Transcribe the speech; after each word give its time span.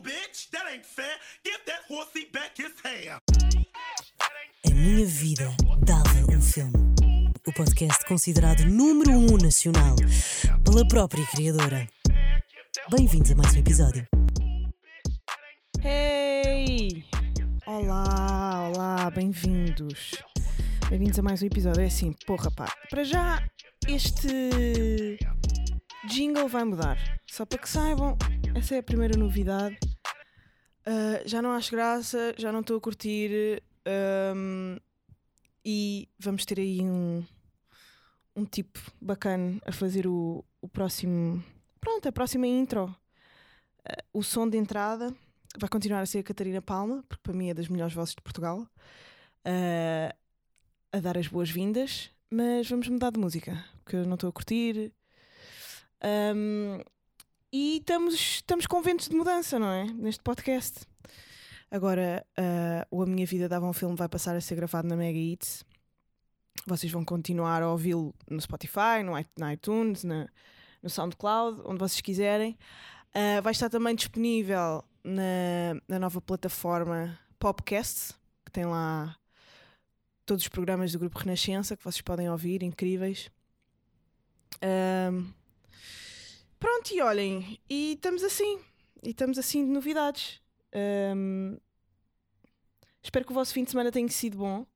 Bitch. 0.00 0.50
That 0.52 0.66
ain't 0.72 0.84
fair. 0.84 1.16
Give 1.44 1.58
that 1.66 1.82
horsey 1.88 2.28
back 2.32 2.56
his 2.56 2.72
hair. 2.84 3.18
A 4.66 4.70
minha 4.70 5.06
vida 5.06 5.54
dava 5.84 6.32
um 6.32 6.40
filme. 6.40 6.72
O 7.46 7.52
podcast 7.52 8.04
considerado 8.06 8.64
número 8.66 9.12
um 9.12 9.36
nacional 9.38 9.96
pela 10.64 10.86
própria 10.86 11.24
criadora. 11.26 11.88
Bem-vindos 12.90 13.30
a 13.30 13.34
mais 13.34 13.54
um 13.54 13.58
episódio. 13.58 14.06
Hey! 15.82 17.04
Olá, 17.66 18.70
olá, 18.74 19.10
bem-vindos. 19.10 20.12
Bem-vindos 20.90 21.18
a 21.18 21.22
mais 21.22 21.42
um 21.42 21.46
episódio. 21.46 21.82
É 21.82 21.86
assim, 21.86 22.12
porra, 22.26 22.50
pá. 22.50 22.72
Para 22.90 23.02
já, 23.02 23.42
este 23.88 25.18
jingle 26.06 26.48
vai 26.48 26.64
mudar. 26.64 26.96
Só 27.26 27.44
para 27.44 27.58
que 27.58 27.68
saibam, 27.68 28.16
essa 28.54 28.74
é 28.76 28.78
a 28.78 28.82
primeira 28.82 29.16
novidade. 29.16 29.78
Ah, 30.84 31.20
já 31.26 31.42
não 31.42 31.50
acho 31.50 31.72
graça, 31.72 32.34
já 32.38 32.52
não 32.52 32.60
estou 32.60 32.76
a 32.76 32.80
curtir. 32.80 33.62
ahm, 33.84 34.78
e 35.64 36.08
vamos 36.18 36.46
ter 36.46 36.60
aí 36.60 36.80
um, 36.80 37.24
um 38.36 38.44
tipo 38.44 38.80
bacana 39.00 39.60
a 39.66 39.72
fazer 39.72 40.06
o, 40.06 40.44
o 40.60 40.68
próximo. 40.68 41.42
Pronto, 41.80 42.08
a 42.08 42.12
próxima 42.12 42.46
intro. 42.46 42.94
Ah, 43.84 44.02
o 44.12 44.22
som 44.22 44.48
de 44.48 44.56
entrada 44.56 45.12
vai 45.58 45.68
continuar 45.68 46.00
a 46.02 46.06
ser 46.06 46.18
a 46.18 46.22
Catarina 46.22 46.62
Palma, 46.62 47.04
porque 47.08 47.22
para 47.22 47.34
mim 47.34 47.50
é 47.50 47.54
das 47.54 47.68
melhores 47.68 47.94
vozes 47.94 48.14
de 48.14 48.22
Portugal, 48.22 48.66
ah, 49.44 50.14
a 50.92 51.00
dar 51.00 51.18
as 51.18 51.26
boas-vindas, 51.26 52.10
mas 52.30 52.68
vamos 52.68 52.88
mudar 52.88 53.10
de 53.10 53.18
música, 53.18 53.64
porque 53.82 53.96
eu 53.96 54.06
não 54.06 54.14
estou 54.14 54.30
a 54.30 54.32
curtir. 54.32 54.92
Ahm, 56.06 56.80
e 57.52 57.78
estamos, 57.78 58.14
estamos 58.14 58.66
com 58.68 58.80
ventos 58.80 59.08
de 59.08 59.16
mudança, 59.16 59.58
não 59.58 59.68
é? 59.68 59.86
Neste 59.86 60.22
podcast. 60.22 60.86
Agora, 61.68 62.24
ah, 62.36 62.86
o 62.92 63.02
A 63.02 63.06
Minha 63.06 63.26
Vida 63.26 63.48
Dava 63.48 63.66
um 63.66 63.72
Filme 63.72 63.96
vai 63.96 64.08
passar 64.08 64.36
a 64.36 64.40
ser 64.40 64.54
gravado 64.54 64.86
na 64.86 64.94
Mega 64.94 65.18
Hits. 65.18 65.64
Vocês 66.64 66.92
vão 66.92 67.04
continuar 67.04 67.60
a 67.60 67.70
ouvi-lo 67.72 68.14
no 68.30 68.40
Spotify, 68.40 69.02
no 69.02 69.18
iTunes, 69.52 70.04
na, 70.04 70.28
no 70.80 70.88
SoundCloud, 70.88 71.62
onde 71.64 71.80
vocês 71.80 72.00
quiserem. 72.00 72.56
Ah, 73.12 73.40
vai 73.40 73.50
estar 73.50 73.68
também 73.68 73.96
disponível 73.96 74.84
na, 75.02 75.80
na 75.88 75.98
nova 75.98 76.20
plataforma 76.20 77.18
Popcast, 77.36 78.14
que 78.44 78.52
tem 78.52 78.64
lá 78.64 79.16
todos 80.24 80.44
os 80.44 80.48
programas 80.48 80.92
do 80.92 81.00
Grupo 81.00 81.18
Renascença 81.18 81.76
que 81.76 81.82
vocês 81.82 82.00
podem 82.00 82.30
ouvir, 82.30 82.62
incríveis. 82.62 83.28
Pronto, 86.58 86.92
e 86.92 87.00
olhem, 87.00 87.60
e 87.68 87.92
estamos 87.92 88.22
assim, 88.22 88.60
e 89.02 89.10
estamos 89.10 89.38
assim 89.38 89.64
de 89.64 89.70
novidades. 89.70 90.40
Ahm, 90.72 91.56
espero 93.02 93.24
que 93.24 93.32
o 93.32 93.34
vosso 93.34 93.52
fim 93.52 93.64
de 93.64 93.70
semana 93.70 93.92
tenha 93.92 94.08
sido 94.08 94.38
bom. 94.38 94.66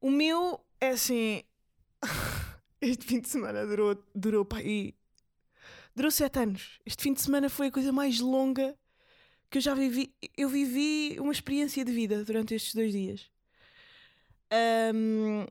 O 0.00 0.10
meu 0.10 0.60
é 0.80 0.90
assim. 0.90 1.42
este 2.80 3.04
fim 3.06 3.20
de 3.20 3.28
semana 3.28 3.66
durou, 3.66 4.02
durou 4.14 4.44
pá, 4.44 4.58
aí 4.58 4.94
Durou 5.94 6.10
sete 6.10 6.40
anos. 6.40 6.80
Este 6.84 7.04
fim 7.04 7.12
de 7.12 7.22
semana 7.22 7.48
foi 7.48 7.68
a 7.68 7.70
coisa 7.70 7.92
mais 7.92 8.18
longa 8.18 8.76
que 9.48 9.58
eu 9.58 9.62
já 9.62 9.74
vivi. 9.74 10.12
Eu 10.36 10.48
vivi 10.48 11.16
uma 11.20 11.32
experiência 11.32 11.84
de 11.84 11.92
vida 11.92 12.24
durante 12.24 12.54
estes 12.54 12.74
dois 12.74 12.90
dias. 12.90 13.30
Ahm, 14.50 15.46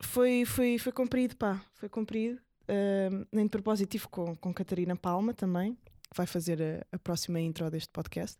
foi, 0.00 0.44
foi, 0.46 0.78
foi 0.78 0.92
comprido, 0.92 1.36
pá. 1.36 1.62
Foi 1.74 1.88
comprido. 1.88 2.40
Ahm, 2.68 3.26
nem 3.32 3.44
de 3.44 3.50
propósito 3.50 3.90
tive 3.90 4.08
com, 4.08 4.34
com 4.36 4.52
Catarina 4.54 4.96
Palma 4.96 5.34
também, 5.34 5.74
que 5.74 6.16
vai 6.16 6.26
fazer 6.26 6.62
a, 6.62 6.96
a 6.96 6.98
próxima 6.98 7.40
intro 7.40 7.70
deste 7.70 7.90
podcast. 7.90 8.38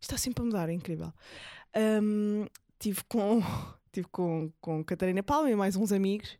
Está 0.00 0.16
sempre 0.16 0.42
a 0.42 0.44
mudar, 0.44 0.68
é 0.68 0.72
incrível. 0.72 1.12
Ahm, 1.74 2.46
tive 2.78 3.02
com, 3.04 3.40
tive 3.92 4.08
com, 4.08 4.52
com 4.60 4.84
Catarina 4.84 5.22
Palma 5.22 5.50
e 5.50 5.56
mais 5.56 5.76
uns 5.76 5.92
amigos. 5.92 6.38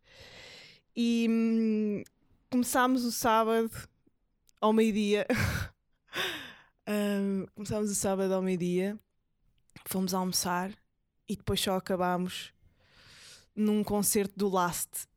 E 0.97 1.27
hum, 1.29 2.03
começámos 2.51 3.05
o 3.05 3.13
sábado 3.13 3.71
ao 4.61 4.73
meio-dia. 4.73 5.27
Ahm, 6.87 7.47
começámos 7.55 7.91
o 7.91 7.95
sábado 7.95 8.35
ao 8.35 8.43
meio-dia, 8.43 8.99
fomos 9.87 10.13
almoçar 10.13 10.71
e 11.27 11.35
depois 11.35 11.59
só 11.59 11.77
acabámos 11.77 12.53
num 13.57 13.83
concerto 13.83 14.35
do 14.37 14.51
Last 14.51 15.09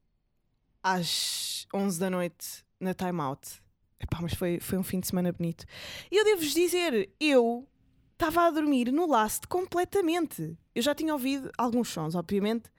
às 0.93 1.67
11 1.73 1.99
da 1.99 2.09
noite 2.09 2.63
na 2.79 2.93
Time 2.93 3.19
Out. 3.19 3.61
Epá, 3.99 4.19
mas 4.21 4.33
foi, 4.33 4.59
foi 4.59 4.77
um 4.77 4.83
fim 4.83 4.99
de 4.99 5.07
semana 5.07 5.33
bonito. 5.33 5.65
E 6.09 6.17
eu 6.17 6.23
devo-vos 6.23 6.53
dizer, 6.53 7.09
eu 7.19 7.67
estava 8.13 8.47
a 8.47 8.51
dormir 8.51 8.91
no 8.91 9.05
Last 9.05 9.47
completamente. 9.47 10.57
Eu 10.73 10.81
já 10.81 10.95
tinha 10.95 11.11
ouvido 11.11 11.51
alguns 11.57 11.89
sons, 11.89 12.15
obviamente. 12.15 12.69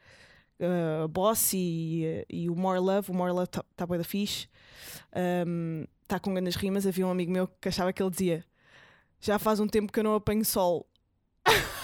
Uh, 0.59 1.07
Boss 1.09 1.53
e, 1.53 2.25
e 2.31 2.49
o 2.49 2.57
More 2.57 2.81
Love. 2.81 3.11
O 3.11 3.15
More 3.15 3.33
Love 3.33 3.45
está 3.45 3.63
tá 3.77 3.87
bué 3.87 3.99
da 3.99 4.05
fixe. 4.05 4.49
Um, 5.47 5.85
está 6.03 6.19
com 6.19 6.33
grandes 6.33 6.57
rimas. 6.57 6.87
Havia 6.87 7.07
um 7.07 7.11
amigo 7.11 7.31
meu 7.31 7.47
que 7.47 7.69
achava 7.69 7.93
que 7.93 8.03
ele 8.03 8.11
dizia: 8.11 8.45
Já 9.21 9.39
faz 9.39 9.61
um 9.61 9.67
tempo 9.67 9.93
que 9.93 10.01
eu 10.01 10.05
não 10.05 10.15
apanho 10.15 10.45
sol. 10.45 10.89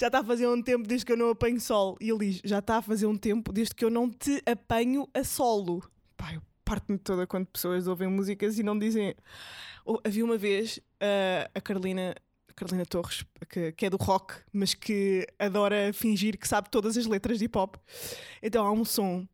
já 0.00 0.06
está 0.06 0.20
a 0.20 0.24
fazer 0.24 0.48
um 0.48 0.62
tempo 0.62 0.88
desde 0.88 1.04
que 1.04 1.12
eu 1.12 1.16
não 1.16 1.28
apanho 1.28 1.60
sol. 1.60 1.98
E 2.00 2.08
ele 2.08 2.30
diz: 2.30 2.40
Já 2.42 2.60
está 2.60 2.78
a 2.78 2.82
fazer 2.82 3.04
um 3.04 3.18
tempo 3.18 3.52
desde 3.52 3.74
que 3.74 3.84
eu 3.84 3.90
não 3.90 4.08
te 4.08 4.42
apanho 4.46 5.06
a 5.12 5.22
solo. 5.22 5.82
Pá, 6.16 6.32
eu 6.32 6.40
parto-me 6.64 6.98
toda 6.98 7.26
quando 7.26 7.46
pessoas 7.46 7.86
ouvem 7.86 8.08
músicas 8.08 8.58
e 8.58 8.62
não 8.62 8.78
dizem. 8.78 9.14
Ou, 9.84 10.00
havia 10.02 10.24
uma 10.24 10.38
vez 10.38 10.80
ah, 11.00 11.50
a 11.54 11.60
Carolina. 11.60 12.14
Carolina 12.56 12.84
Torres, 12.84 13.24
que, 13.48 13.72
que 13.72 13.86
é 13.86 13.90
do 13.90 13.96
rock, 13.96 14.34
mas 14.52 14.74
que 14.74 15.26
adora 15.38 15.94
fingir 15.94 16.36
que 16.36 16.46
sabe 16.46 16.68
todas 16.68 16.94
as 16.94 17.06
letras 17.06 17.38
de 17.38 17.46
hip 17.46 17.56
hop. 17.56 17.76
Então 18.42 18.66
há 18.66 18.70
um 18.70 18.84
som 18.84 19.26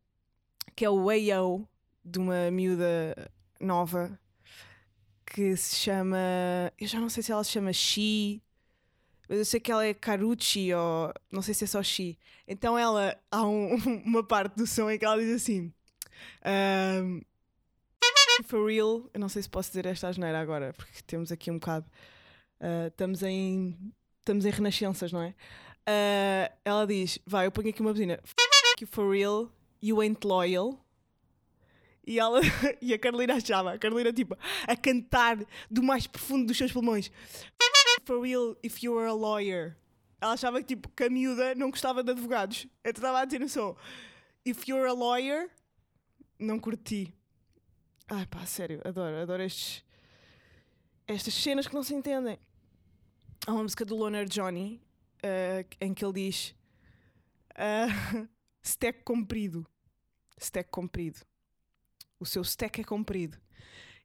que 0.73 0.85
é 0.85 0.89
o 0.89 1.09
Ayo, 1.09 1.67
de 2.05 2.19
uma 2.19 2.49
miúda 2.49 3.29
nova 3.59 4.17
que 5.25 5.57
se 5.57 5.75
chama. 5.75 6.17
Eu 6.79 6.87
já 6.87 7.01
não 7.01 7.09
sei 7.09 7.21
se 7.21 7.31
ela 7.33 7.43
se 7.43 7.51
chama 7.51 7.73
She, 7.73 8.41
mas 9.27 9.37
eu 9.39 9.45
sei 9.45 9.59
que 9.59 9.71
ela 9.71 9.85
é 9.85 9.93
Karuchi 9.93 10.73
ou 10.73 11.13
não 11.31 11.41
sei 11.41 11.53
se 11.53 11.63
é 11.63 11.67
só 11.67 11.81
She. 11.83 12.17
Então 12.47 12.77
ela 12.77 13.17
há 13.31 13.43
um- 13.45 13.75
uma 14.05 14.23
parte 14.23 14.55
do 14.55 14.65
som 14.67 14.89
em 14.89 14.97
que 14.97 15.05
ela 15.05 15.17
diz 15.17 15.29
assim. 15.35 15.71
ahm, 16.43 17.21
for 18.45 18.67
real, 18.69 19.09
eu 19.13 19.19
não 19.19 19.29
sei 19.29 19.41
se 19.41 19.49
posso 19.49 19.69
dizer 19.69 19.85
esta 19.85 20.07
asneira 20.07 20.39
agora, 20.39 20.73
porque 20.73 21.01
temos 21.05 21.31
aqui 21.31 21.49
um 21.51 21.55
bocado. 21.59 21.85
ah, 22.59 22.87
estamos 22.87 23.23
em. 23.23 23.75
Estamos 24.19 24.45
em 24.45 24.49
renascenças, 24.49 25.11
não 25.11 25.21
é? 25.21 25.33
Ah, 25.85 26.51
ela 26.65 26.85
diz: 26.85 27.19
Vai, 27.25 27.45
eu 27.47 27.51
ponho 27.51 27.69
aqui 27.69 27.81
uma 27.81 27.91
buzina. 27.91 28.19
F 28.23 28.33
you 28.81 28.87
for 28.87 29.09
real, 29.11 29.51
you 29.81 30.01
ain't 30.01 30.25
loyal. 30.25 30.83
E, 32.05 32.19
ela, 32.19 32.39
e 32.81 32.93
a 32.93 32.99
Carolina 32.99 33.35
achava, 33.35 33.73
a 33.73 33.77
Carolina 33.77 34.13
tipo, 34.13 34.37
a 34.65 34.75
cantar 34.77 35.37
do 35.69 35.83
mais 35.83 36.07
profundo 36.07 36.47
dos 36.47 36.57
seus 36.57 36.71
pulmões. 36.71 37.11
For 38.07 38.21
real, 38.21 38.55
if 38.63 38.81
you 38.81 38.93
were 38.93 39.05
a 39.05 39.13
lawyer. 39.13 39.75
Ela 40.21 40.31
achava 40.31 40.61
que 40.61 40.67
tipo, 40.67 40.87
que 40.95 41.03
a 41.03 41.09
miúda 41.09 41.53
não 41.55 41.69
gostava 41.69 42.01
de 42.01 42.11
advogados. 42.11 42.65
Eu 42.81 42.91
estava 42.91 43.19
a 43.19 43.25
dizer 43.25 43.39
no 43.39 43.49
som. 43.49 43.75
If 44.45 44.65
you're 44.65 44.87
a 44.87 44.93
lawyer, 44.93 45.51
não 46.39 46.57
curti. 46.57 47.13
Ai 48.07 48.25
pá, 48.25 48.45
sério, 48.45 48.81
adoro, 48.85 49.17
adoro 49.17 49.43
estes, 49.43 49.83
estas 51.05 51.33
cenas 51.33 51.67
que 51.67 51.73
não 51.73 51.83
se 51.83 51.93
entendem. 51.93 52.39
Há 53.45 53.51
uma 53.51 53.63
música 53.63 53.83
do 53.83 53.97
Loner 53.97 54.25
Johnny 54.25 54.81
eh, 55.21 55.65
em 55.81 55.93
que 55.93 56.05
ele 56.05 56.13
diz 56.13 56.55
ah, 57.55 57.87
stack 58.63 59.03
comprido. 59.03 59.67
Stack 60.39 60.69
comprido. 60.69 61.19
O 62.17 62.25
seu 62.25 62.41
stack 62.41 62.79
é 62.79 62.83
comprido. 62.85 63.37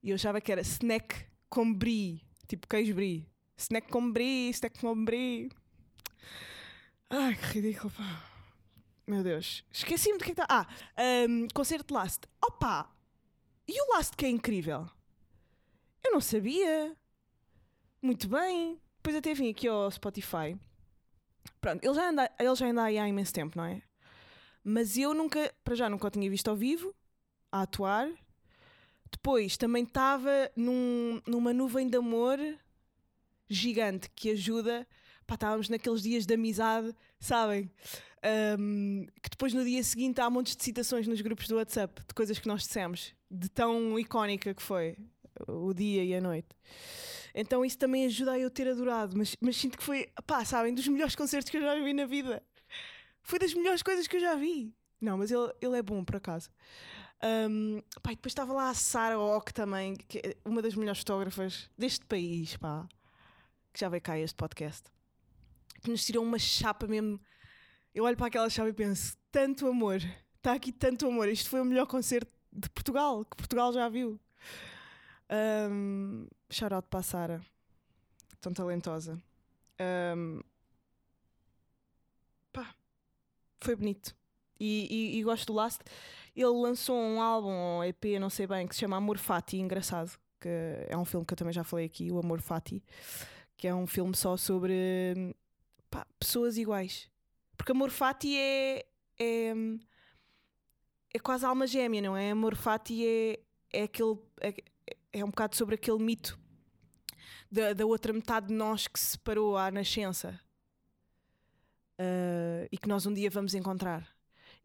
E 0.03 0.11
eu 0.11 0.17
achava 0.17 0.41
que 0.41 0.51
era 0.51 0.63
snack 0.63 1.25
com 1.49 1.73
brie, 1.73 2.27
tipo 2.49 2.67
queijo 2.67 2.97
brie. 2.97 3.32
Snack 3.63 3.89
com 3.89 4.11
brie, 4.11 4.51
snack 4.51 4.81
com 4.81 5.05
brie. 5.05 5.51
Ai, 7.09 7.37
que 7.37 7.61
ridículo, 7.61 7.93
pá. 7.93 8.25
Meu 9.07 9.23
Deus. 9.23 9.65
Esqueci-me 9.71 10.19
do 10.19 10.25
que 10.25 10.31
é 10.31 10.33
está. 10.33 10.47
Ah, 10.49 10.67
ahm, 10.97 11.47
concerto 11.55 11.95
Last. 11.95 12.27
Opa! 12.45 12.91
E 13.69 13.81
o 13.81 13.95
Last 13.95 14.17
que 14.17 14.27
é 14.27 14.29
incrível? 14.29 14.89
Eu 16.03 16.13
não 16.13 16.21
sabia. 16.21 16.97
Muito 18.01 18.29
bem. 18.29 18.81
Depois 18.97 19.15
até 19.15 19.33
vim 19.33 19.51
aqui 19.51 19.69
ao 19.69 19.91
Spotify. 19.91 20.59
Pronto, 21.61 21.85
ele 21.85 21.95
já 21.95 22.09
anda, 22.09 22.31
ele 22.39 22.55
já 22.57 22.67
anda 22.67 22.83
aí 22.83 22.99
há 22.99 23.07
imenso 23.07 23.33
tempo, 23.33 23.57
não 23.57 23.65
é? 23.65 23.81
Mas 24.65 24.97
eu 24.99 25.15
nunca, 25.15 25.55
para 25.63 25.77
já, 25.77 25.89
nunca 25.89 26.09
o 26.09 26.11
tinha 26.11 26.29
visto 26.29 26.49
ao 26.49 26.57
vivo, 26.57 26.93
a 27.51 27.63
atuar. 27.63 28.11
Depois 29.11 29.57
também 29.57 29.85
estava 29.85 30.51
num, 30.57 31.23
numa 31.27 31.53
nuvem 31.53 31.89
de 31.89 31.97
amor 31.97 32.39
gigante 33.55 34.09
que 34.15 34.31
ajuda. 34.31 34.87
Pá, 35.27 35.35
estávamos 35.35 35.69
naqueles 35.69 36.03
dias 36.03 36.27
de 36.27 36.35
amizade, 36.35 36.95
sabem? 37.19 37.71
Ahm, 38.23 39.07
que 39.21 39.31
depois 39.31 39.53
no 39.53 39.65
dia 39.65 39.83
seguinte 39.83 40.21
há 40.21 40.31
montes 40.31 40.55
de 40.55 40.63
citações 40.63 41.07
nos 41.07 41.21
grupos 41.21 41.49
do 41.49 41.57
WhatsApp 41.57 42.03
de 42.07 42.15
coisas 42.15 42.39
que 42.39 42.47
nós 42.47 42.63
dissemos, 42.63 43.15
de 43.31 43.49
tão 43.49 43.99
icónica 43.99 44.55
que 44.55 44.63
foi 44.63 44.97
o 45.49 45.73
dia 45.73 46.05
e 46.05 46.15
a 46.15 46.21
noite. 46.21 46.49
Então 47.35 47.65
isso 47.65 47.79
também 47.79 48.05
ajuda 48.07 48.33
a 48.33 48.39
eu 48.39 48.51
ter 48.51 48.69
adorado. 48.69 49.17
Mas, 49.17 49.37
mas 49.41 49.57
sinto 49.57 49.79
que 49.79 49.85
foi, 49.85 50.09
pá, 50.27 50.45
sabem, 50.45 50.75
dos 50.75 50.87
melhores 50.87 51.15
concertos 51.15 51.51
que 51.51 51.57
eu 51.57 51.63
já 51.63 51.75
vi 51.75 51.93
na 51.93 52.07
vida. 52.07 52.43
Foi 53.23 53.39
das 53.39 53.55
melhores 53.55 53.83
coisas 53.83 54.07
que 54.07 54.17
eu 54.17 54.21
já 54.21 54.35
vi. 54.35 54.75
Não, 55.01 55.19
mas 55.19 55.31
ele, 55.31 55.53
ele 55.61 55.77
é 55.77 55.83
bom, 55.83 56.05
por 56.05 56.17
acaso. 56.17 56.51
Um, 57.25 57.81
pá, 58.03 58.13
e 58.13 58.17
depois 58.17 58.33
estava 58.33 58.53
lá 58.53 58.71
a 58.71 58.75
Sarah 58.75 59.19
Ock 59.19 59.55
também, 59.55 59.97
que 59.97 60.19
é 60.19 60.37
uma 60.45 60.61
das 60.61 60.75
melhores 60.75 61.01
fotógrafas 61.01 61.71
deste 61.79 62.05
país, 62.05 62.57
pá, 62.57 62.87
que 63.73 63.81
já 63.81 63.89
veio 63.89 64.03
cá 64.03 64.19
este 64.19 64.35
podcast. 64.35 64.85
Que 65.81 65.91
nos 65.91 66.05
tirou 66.05 66.25
uma 66.25 66.39
chapa 66.39 66.87
mesmo. 66.87 67.21
Eu 67.95 68.05
olho 68.05 68.17
para 68.17 68.27
aquela 68.27 68.49
chapa 68.51 68.69
e 68.69 68.73
penso: 68.73 69.17
tanto 69.31 69.67
amor, 69.67 70.01
está 70.37 70.53
aqui 70.53 70.71
tanto 70.71 71.07
amor. 71.07 71.29
Isto 71.29 71.49
foi 71.49 71.61
o 71.61 71.65
melhor 71.65 71.87
concerto 71.87 72.31
de 72.53 72.69
Portugal, 72.69 73.25
que 73.25 73.37
Portugal 73.37 73.73
já 73.73 73.89
viu. 73.89 74.21
Um, 75.71 76.27
out 76.75 76.89
para 76.89 77.01
a 77.01 77.03
Sara, 77.03 77.47
tão 78.41 78.53
talentosa. 78.53 79.19
Um, 79.81 80.41
pá, 82.53 82.75
foi 83.61 83.75
bonito. 83.75 84.15
E, 84.61 84.87
e, 84.91 85.19
e, 85.19 85.23
gosto 85.25 85.47
do 85.47 85.55
Last. 85.55 85.83
Ele 86.37 86.47
lançou 86.47 86.97
um 86.97 87.21
álbum, 87.21 87.51
um 87.51 87.85
EP, 87.85 88.05
não 88.21 88.31
sei 88.31 88.47
bem, 88.47 88.67
que 88.67 88.75
se 88.75 88.81
chama 88.81 88.97
Amor 88.97 89.19
Fati, 89.19 89.57
engraçado. 89.57 90.13
Que 90.39 90.87
é 90.89 90.97
um 90.97 91.05
filme 91.05 91.25
que 91.27 91.33
eu 91.33 91.37
também 91.37 91.53
já 91.53 91.65
falei 91.65 91.87
aqui, 91.87 92.13
o 92.13 92.19
Amor 92.19 92.41
Fati, 92.41 92.83
que 93.63 93.69
é 93.69 93.73
um 93.73 93.87
filme 93.87 94.13
só 94.17 94.37
sobre 94.37 95.37
pá, 95.89 96.05
pessoas 96.19 96.59
iguais. 96.59 97.09
Porque 97.57 97.71
Amor 97.71 97.91
Fati 97.91 98.37
é, 98.37 98.85
é, 99.17 99.55
é 101.15 101.19
quase 101.21 101.47
alma 101.47 101.65
gêmea, 101.65 102.03
não 102.03 102.17
é? 102.17 102.33
Amor 102.33 102.57
Fati 102.57 103.07
é, 103.07 103.39
é 103.73 103.85
aquele. 103.85 104.19
É, 104.41 104.53
é 105.13 105.25
um 105.25 105.29
bocado 105.29 105.55
sobre 105.55 105.77
aquele 105.77 106.03
mito 106.03 106.37
da, 107.49 107.73
da 107.73 107.87
outra 107.87 108.13
metade 108.13 108.49
de 108.49 108.53
nós 108.53 108.89
que 108.89 108.99
se 108.99 109.13
separou 109.13 109.57
à 109.57 109.71
nascença 109.71 110.41
uh, 112.01 112.67
e 112.69 112.77
que 112.77 112.89
nós 112.89 113.07
um 113.07 113.15
dia 113.15 113.31
vamos 113.31 113.55
encontrar. 113.55 114.09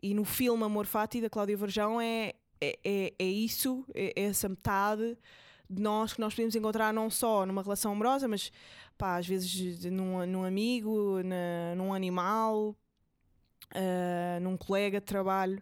E 0.01 0.15
no 0.15 0.25
filme 0.25 0.63
Amor 0.63 0.87
Fati 0.87 1.21
da 1.21 1.29
Cláudia 1.29 1.55
Verjão 1.55 2.01
é, 2.01 2.33
é, 2.59 2.79
é, 2.83 3.13
é 3.19 3.25
isso, 3.25 3.85
é, 3.93 4.19
essa 4.19 4.49
metade 4.49 5.15
de 5.69 5.81
nós 5.81 6.13
que 6.13 6.19
nós 6.19 6.33
podemos 6.33 6.55
encontrar 6.55 6.93
não 6.93 7.09
só 7.09 7.45
numa 7.45 7.61
relação 7.61 7.91
amorosa, 7.91 8.27
mas 8.27 8.51
pá, 8.97 9.17
às 9.17 9.27
vezes 9.27 9.85
num, 9.85 10.25
num 10.25 10.43
amigo, 10.43 11.21
na, 11.23 11.75
num 11.75 11.93
animal, 11.93 12.75
uh, 13.75 14.39
num 14.41 14.57
colega 14.57 14.99
de 14.99 15.05
trabalho. 15.05 15.61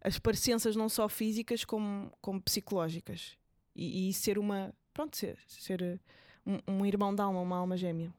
As 0.00 0.18
parecenças 0.18 0.76
não 0.76 0.88
só 0.88 1.08
físicas 1.08 1.64
como, 1.64 2.12
como 2.20 2.40
psicológicas. 2.40 3.36
E, 3.74 4.08
e 4.08 4.12
ser 4.12 4.38
uma. 4.38 4.74
Pronto, 4.92 5.16
ser, 5.16 5.38
ser 5.46 6.00
um, 6.46 6.80
um 6.80 6.86
irmão 6.86 7.14
de 7.14 7.20
alma, 7.20 7.40
uma 7.40 7.56
alma 7.56 7.76
gêmea. 7.76 8.12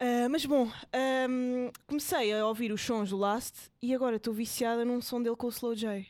Uh, 0.00 0.28
mas 0.28 0.44
bom, 0.44 0.68
um, 1.28 1.70
comecei 1.86 2.32
a 2.32 2.46
ouvir 2.46 2.72
os 2.72 2.80
sons 2.80 3.10
do 3.10 3.16
Last 3.16 3.70
e 3.80 3.94
agora 3.94 4.16
estou 4.16 4.34
viciada 4.34 4.84
num 4.84 5.00
som 5.00 5.22
dele 5.22 5.36
com 5.36 5.46
o 5.46 5.50
Slow 5.50 5.74
J. 5.74 6.06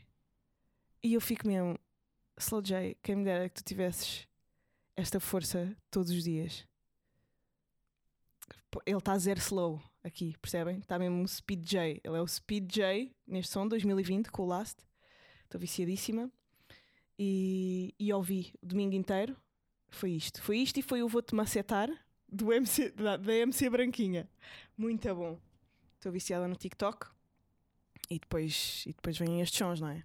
E 1.03 1.15
eu 1.15 1.20
fico 1.20 1.47
mesmo, 1.47 1.79
Slow 2.38 2.62
J, 2.62 2.97
quem 3.03 3.17
me 3.17 3.25
dera 3.25 3.49
que 3.49 3.56
tu 3.56 3.65
tivesses 3.65 4.27
esta 4.96 5.20
força 5.20 5.76
todos 5.91 6.11
os 6.11 6.25
dias. 6.25 6.67
Ele 8.87 8.99
está 8.99 9.17
zero 9.19 9.38
slow 9.38 9.81
aqui, 10.02 10.37
percebem? 10.41 10.79
Está 10.79 10.99
mesmo 10.99 11.17
um 11.17 11.26
Speed 11.26 11.64
J. 11.64 12.00
Ele 12.02 12.17
é 12.17 12.20
o 12.20 12.26
Speed 12.26 12.70
J 12.70 13.14
neste 13.26 13.52
som 13.52 13.67
2020 13.67 14.31
com 14.31 14.43
o 14.43 14.46
Last. 14.46 14.82
Estou 15.44 15.61
viciadíssima. 15.61 16.31
E, 17.19 17.94
e 17.99 18.12
ouvi 18.12 18.52
o 18.61 18.67
domingo 18.67 18.94
inteiro. 18.94 19.37
Foi 19.88 20.11
isto. 20.11 20.43
Foi 20.43 20.58
isto 20.58 20.79
e 20.79 20.82
foi 20.82 21.02
o 21.02 21.08
Vou-te 21.08 21.35
Macetar 21.35 21.88
do 22.29 22.52
MC, 22.52 22.91
da, 22.91 23.17
da 23.17 23.32
MC 23.32 23.70
Branquinha. 23.70 24.29
Muito 24.76 25.14
bom. 25.14 25.38
Estou 25.94 26.11
viciada 26.11 26.49
no 26.49 26.56
TikTok. 26.56 27.06
E 28.11 28.19
depois, 28.19 28.85
e 28.87 28.93
depois 28.93 29.17
vêm 29.17 29.41
estes 29.41 29.58
sons, 29.58 29.81
não 29.81 29.88
é? 29.88 30.02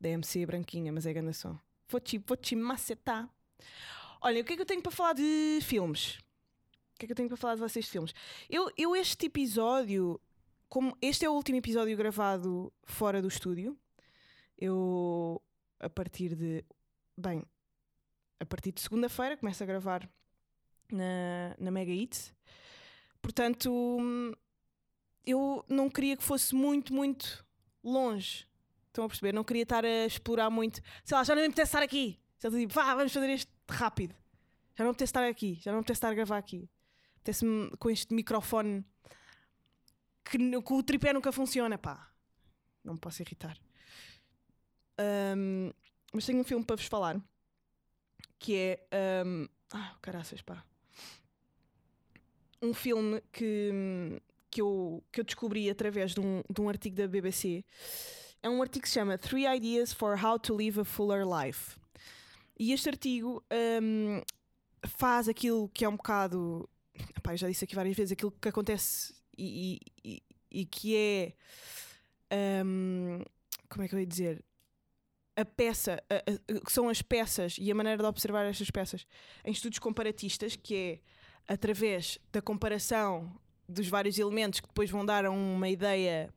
Da 0.00 0.08
MC 0.08 0.46
Branquinha, 0.46 0.92
mas 0.92 1.04
é 1.04 1.12
grande 1.12 1.34
som. 1.34 1.58
Vou-te 1.88 2.18
vou 2.18 2.36
-te 2.36 2.56
macetar. 2.56 3.28
Olha, 4.26 4.40
o 4.40 4.44
que 4.44 4.54
é 4.54 4.56
que 4.56 4.62
eu 4.62 4.66
tenho 4.66 4.80
para 4.80 4.90
falar 4.90 5.12
de 5.12 5.58
filmes? 5.60 6.14
O 6.94 6.98
que 6.98 7.04
é 7.04 7.06
que 7.06 7.12
eu 7.12 7.16
tenho 7.16 7.28
para 7.28 7.36
falar 7.36 7.56
de 7.56 7.60
vocês 7.60 7.84
de 7.84 7.90
filmes? 7.90 8.14
Eu, 8.48 8.72
eu 8.74 8.96
este 8.96 9.26
episódio, 9.26 10.18
como 10.66 10.96
este 11.02 11.26
é 11.26 11.28
o 11.28 11.34
último 11.34 11.58
episódio 11.58 11.94
gravado 11.94 12.72
fora 12.84 13.20
do 13.20 13.28
estúdio, 13.28 13.76
eu 14.56 15.42
a 15.78 15.90
partir 15.90 16.34
de. 16.34 16.64
Bem, 17.14 17.44
a 18.40 18.46
partir 18.46 18.72
de 18.72 18.80
segunda-feira 18.80 19.36
começo 19.36 19.62
a 19.62 19.66
gravar 19.66 20.08
na, 20.90 21.54
na 21.58 21.70
Mega 21.70 21.92
Hits. 21.92 22.32
Portanto, 23.20 23.70
eu 25.26 25.62
não 25.68 25.90
queria 25.90 26.16
que 26.16 26.24
fosse 26.24 26.54
muito, 26.54 26.94
muito 26.94 27.44
longe. 27.82 28.48
Estão 28.86 29.04
a 29.04 29.08
perceber? 29.08 29.34
Não 29.34 29.44
queria 29.44 29.64
estar 29.64 29.84
a 29.84 30.06
explorar 30.06 30.48
muito. 30.48 30.80
Sei 31.04 31.14
lá, 31.14 31.22
já 31.24 31.34
não 31.34 31.42
me 31.42 31.48
apetece 31.48 31.68
estar 31.68 31.82
aqui. 31.82 32.18
Estou 32.36 32.50
tipo, 32.50 32.72
vá, 32.72 32.94
vamos 32.94 33.12
fazer 33.12 33.28
isto 33.28 33.53
rápido. 33.68 34.14
Já 34.76 34.84
não 34.84 34.92
me 34.92 35.04
estar 35.04 35.24
aqui. 35.26 35.58
Já 35.60 35.72
não 35.72 35.80
me 35.80 35.86
estar 35.88 36.08
a 36.08 36.14
gravar 36.14 36.38
aqui. 36.38 36.68
Apetece-me 37.16 37.70
com 37.78 37.90
este 37.90 38.12
microfone 38.12 38.84
que, 40.24 40.38
que 40.38 40.72
o 40.72 40.82
tripé 40.82 41.12
nunca 41.12 41.32
funciona, 41.32 41.78
pá. 41.78 42.10
Não 42.82 42.94
me 42.94 43.00
posso 43.00 43.22
irritar. 43.22 43.56
Um, 45.36 45.70
mas 46.12 46.26
tenho 46.26 46.40
um 46.40 46.44
filme 46.44 46.64
para 46.64 46.76
vos 46.76 46.86
falar 46.86 47.20
que 48.38 48.56
é. 48.56 49.24
Um, 49.24 49.48
ah, 49.72 49.96
caraças, 50.02 50.42
pá. 50.42 50.64
Um 52.60 52.74
filme 52.74 53.22
que, 53.32 54.20
que, 54.50 54.60
eu, 54.60 55.02
que 55.10 55.20
eu 55.20 55.24
descobri 55.24 55.68
através 55.68 56.14
de 56.14 56.20
um, 56.20 56.42
de 56.48 56.60
um 56.60 56.68
artigo 56.68 56.96
da 56.96 57.08
BBC. 57.08 57.64
É 58.42 58.48
um 58.48 58.60
artigo 58.60 58.82
que 58.82 58.88
se 58.88 58.94
chama 58.94 59.16
Three 59.16 59.46
Ideas 59.46 59.92
for 59.92 60.22
How 60.22 60.38
to 60.38 60.54
Live 60.54 60.80
a 60.80 60.84
Fuller 60.84 61.24
Life. 61.26 61.76
E 62.58 62.72
este 62.72 62.88
artigo 62.88 63.44
um, 63.82 64.22
faz 64.86 65.28
aquilo 65.28 65.68
que 65.68 65.84
é 65.84 65.88
um 65.88 65.96
bocado. 65.96 66.68
Epá, 67.16 67.32
eu 67.32 67.36
já 67.36 67.48
disse 67.48 67.64
aqui 67.64 67.74
várias 67.74 67.96
vezes, 67.96 68.12
aquilo 68.12 68.30
que 68.30 68.48
acontece 68.48 69.14
e, 69.36 69.80
e, 70.04 70.22
e 70.50 70.64
que 70.64 70.96
é. 70.96 71.32
Um, 72.64 73.20
como 73.68 73.84
é 73.84 73.88
que 73.88 73.94
eu 73.94 74.00
ia 74.00 74.06
dizer? 74.06 74.44
a 75.36 75.44
peça, 75.44 76.02
que 76.64 76.72
são 76.72 76.88
as 76.88 77.02
peças 77.02 77.56
e 77.58 77.70
a 77.70 77.74
maneira 77.74 78.00
de 78.02 78.08
observar 78.08 78.44
estas 78.44 78.70
peças 78.70 79.06
em 79.44 79.50
estudos 79.50 79.78
comparatistas, 79.78 80.56
que 80.56 80.76
é 81.48 81.52
através 81.52 82.18
da 82.32 82.40
comparação 82.40 83.32
dos 83.68 83.88
vários 83.88 84.18
elementos 84.18 84.60
que 84.60 84.68
depois 84.68 84.90
vão 84.90 85.04
dar 85.04 85.24
a 85.24 85.30
uma 85.30 85.68
ideia 85.68 86.32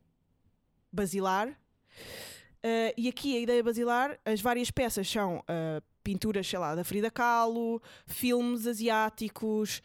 basilar. 0.92 1.48
Uh, 1.48 2.92
e 2.96 3.08
aqui 3.08 3.36
a 3.36 3.40
ideia 3.40 3.62
basilar, 3.62 4.18
as 4.24 4.40
várias 4.40 4.70
peças 4.70 5.08
são 5.08 5.38
uh, 5.38 5.82
pinturas, 6.08 6.46
sei 6.46 6.58
lá, 6.58 6.74
da 6.74 6.82
Frida 6.82 7.10
Kahlo, 7.10 7.82
filmes 8.06 8.66
asiáticos, 8.66 9.82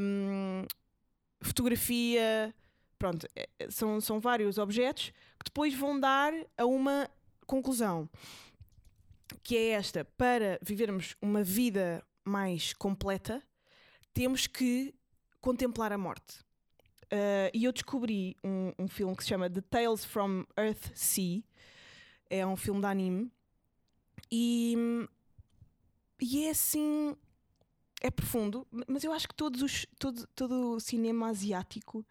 um, 0.00 0.64
fotografia, 1.42 2.54
pronto, 2.98 3.28
é, 3.36 3.46
são, 3.68 4.00
são 4.00 4.18
vários 4.18 4.56
objetos 4.56 5.12
que 5.38 5.44
depois 5.44 5.74
vão 5.74 6.00
dar 6.00 6.32
a 6.56 6.64
uma 6.64 7.10
conclusão, 7.46 8.08
que 9.42 9.54
é 9.54 9.68
esta: 9.72 10.02
para 10.16 10.58
vivermos 10.62 11.14
uma 11.20 11.44
vida 11.44 12.02
mais 12.24 12.72
completa, 12.72 13.42
temos 14.14 14.46
que 14.46 14.94
contemplar 15.42 15.92
a 15.92 15.98
morte. 15.98 16.38
Uh, 17.12 17.52
e 17.52 17.64
eu 17.64 17.72
descobri 17.72 18.34
um, 18.42 18.72
um, 18.78 18.88
filme 18.88 19.14
que 19.14 19.24
se 19.24 19.28
chama 19.28 19.50
The 19.50 19.60
Tales 19.60 20.06
from 20.06 20.46
Earth 20.56 20.90
Sea, 20.94 21.44
é 22.30 22.46
um 22.46 22.56
filme 22.56 22.80
de 22.80 22.86
anime, 22.86 23.30
e, 24.32 24.76
e 26.20 26.46
é 26.46 26.50
assim. 26.50 27.16
É 28.02 28.10
profundo, 28.10 28.66
mas 28.88 29.04
eu 29.04 29.12
acho 29.12 29.28
que 29.28 29.34
todos 29.34 29.60
os, 29.60 29.86
todo, 29.98 30.26
todo 30.28 30.76
o 30.76 30.80
cinema 30.80 31.28
asiático 31.28 32.02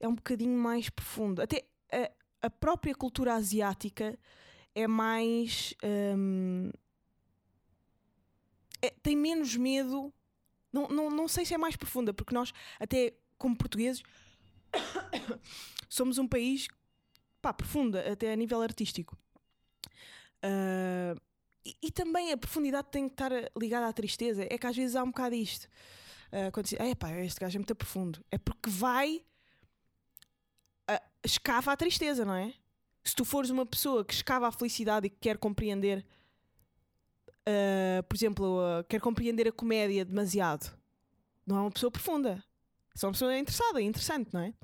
é 0.00 0.08
um 0.08 0.14
bocadinho 0.14 0.58
mais 0.58 0.90
profundo. 0.90 1.40
Até 1.40 1.64
a, 1.92 2.46
a 2.46 2.50
própria 2.50 2.94
cultura 2.96 3.34
asiática 3.34 4.18
é 4.74 4.88
mais. 4.88 5.72
Hum, 5.84 6.70
é, 8.82 8.90
tem 8.90 9.16
menos 9.16 9.56
medo. 9.56 10.12
Não, 10.72 10.88
não, 10.88 11.10
não 11.10 11.28
sei 11.28 11.44
se 11.46 11.54
é 11.54 11.58
mais 11.58 11.76
profunda, 11.76 12.12
porque 12.12 12.34
nós, 12.34 12.52
até 12.80 13.14
como 13.38 13.56
portugueses, 13.56 14.02
somos 15.88 16.18
um 16.18 16.26
país 16.26 16.66
pá, 17.40 17.52
profundo, 17.52 17.96
até 17.98 18.32
a 18.32 18.36
nível 18.36 18.60
artístico. 18.60 19.16
Uh, 20.42 21.18
e, 21.82 21.90
também 21.90 22.32
a 22.32 22.36
profundidade 22.36 22.88
tem 22.90 23.08
que 23.08 23.14
estar 23.14 23.30
ligada 23.56 23.86
à 23.86 23.92
tristeza. 23.92 24.46
É 24.50 24.58
que 24.58 24.66
às 24.66 24.76
vezes 24.76 24.96
há 24.96 25.02
um 25.02 25.08
bocado 25.08 25.34
isto. 25.34 25.64
Uh, 26.28 26.52
quando 26.52 26.66
diz, 26.66 26.78
é 26.78 26.94
pá, 26.94 27.10
este 27.12 27.40
gajo 27.40 27.56
é 27.56 27.60
muito 27.60 27.74
profundo. 27.74 28.24
É 28.30 28.36
porque 28.36 28.68
vai. 28.68 29.24
Uh, 30.90 31.00
escava 31.24 31.72
a 31.72 31.76
tristeza, 31.76 32.24
não 32.24 32.34
é? 32.34 32.54
se 33.06 33.14
tu 33.14 33.22
fores 33.22 33.50
uma 33.50 33.66
pessoa 33.66 34.02
que 34.02 34.14
escava 34.14 34.48
a 34.48 34.52
felicidade 34.52 35.06
e 35.06 35.10
que 35.10 35.18
quer 35.20 35.36
compreender 35.36 36.06
uh, 37.48 38.02
por 38.04 38.16
exemplo, 38.16 38.58
quer 38.88 39.00
compreender 39.00 39.48
a 39.48 39.52
comédia 39.52 40.04
demasiado, 40.04 40.76
não 41.46 41.56
é 41.56 41.60
uma 41.60 41.70
pessoa 41.70 41.90
profunda. 41.90 42.42
É 43.00 43.06
uma 43.06 43.12
pessoa 43.12 43.36
interessada, 43.36 43.82
interessante, 43.82 44.32
não 44.32 44.40
é? 44.40 44.54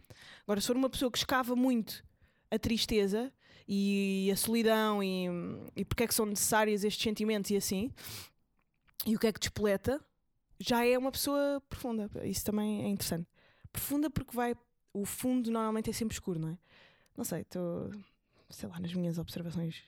Agora, 0.45 0.61
se 0.61 0.67
for 0.67 0.77
uma 0.77 0.89
pessoa 0.89 1.11
que 1.11 1.19
escava 1.19 1.57
muito 1.57 2.05
a 2.51 2.59
tristeza 2.59 3.33
e 3.67 4.31
a 4.33 4.37
solidão 4.37 5.03
e, 5.03 5.27
e 5.77 5.85
porque 5.85 6.05
é 6.05 6.07
que 6.07 6.15
são 6.15 6.27
necessários 6.27 6.85
estes 6.85 7.03
sentimentos 7.03 7.51
e 7.51 7.57
assim, 7.57 7.93
e 9.07 9.15
o 9.15 9.19
que 9.19 9.27
é 9.27 9.33
que 9.33 9.41
despoleta, 9.41 10.01
já 10.59 10.85
é 10.85 10.97
uma 10.99 11.11
pessoa 11.11 11.63
profunda. 11.69 12.11
Isso 12.25 12.45
também 12.45 12.85
é 12.85 12.89
interessante. 12.89 13.27
Profunda 13.73 14.11
porque 14.11 14.35
vai. 14.35 14.55
O 14.93 15.05
fundo 15.05 15.51
normalmente 15.51 15.89
é 15.89 15.93
sempre 15.93 16.15
escuro, 16.15 16.39
não 16.39 16.49
é? 16.51 16.59
Não 17.17 17.25
sei, 17.25 17.43
estou. 17.43 17.91
sei 18.51 18.69
lá, 18.69 18.79
nas 18.79 18.93
minhas 18.93 19.19
observações. 19.19 19.83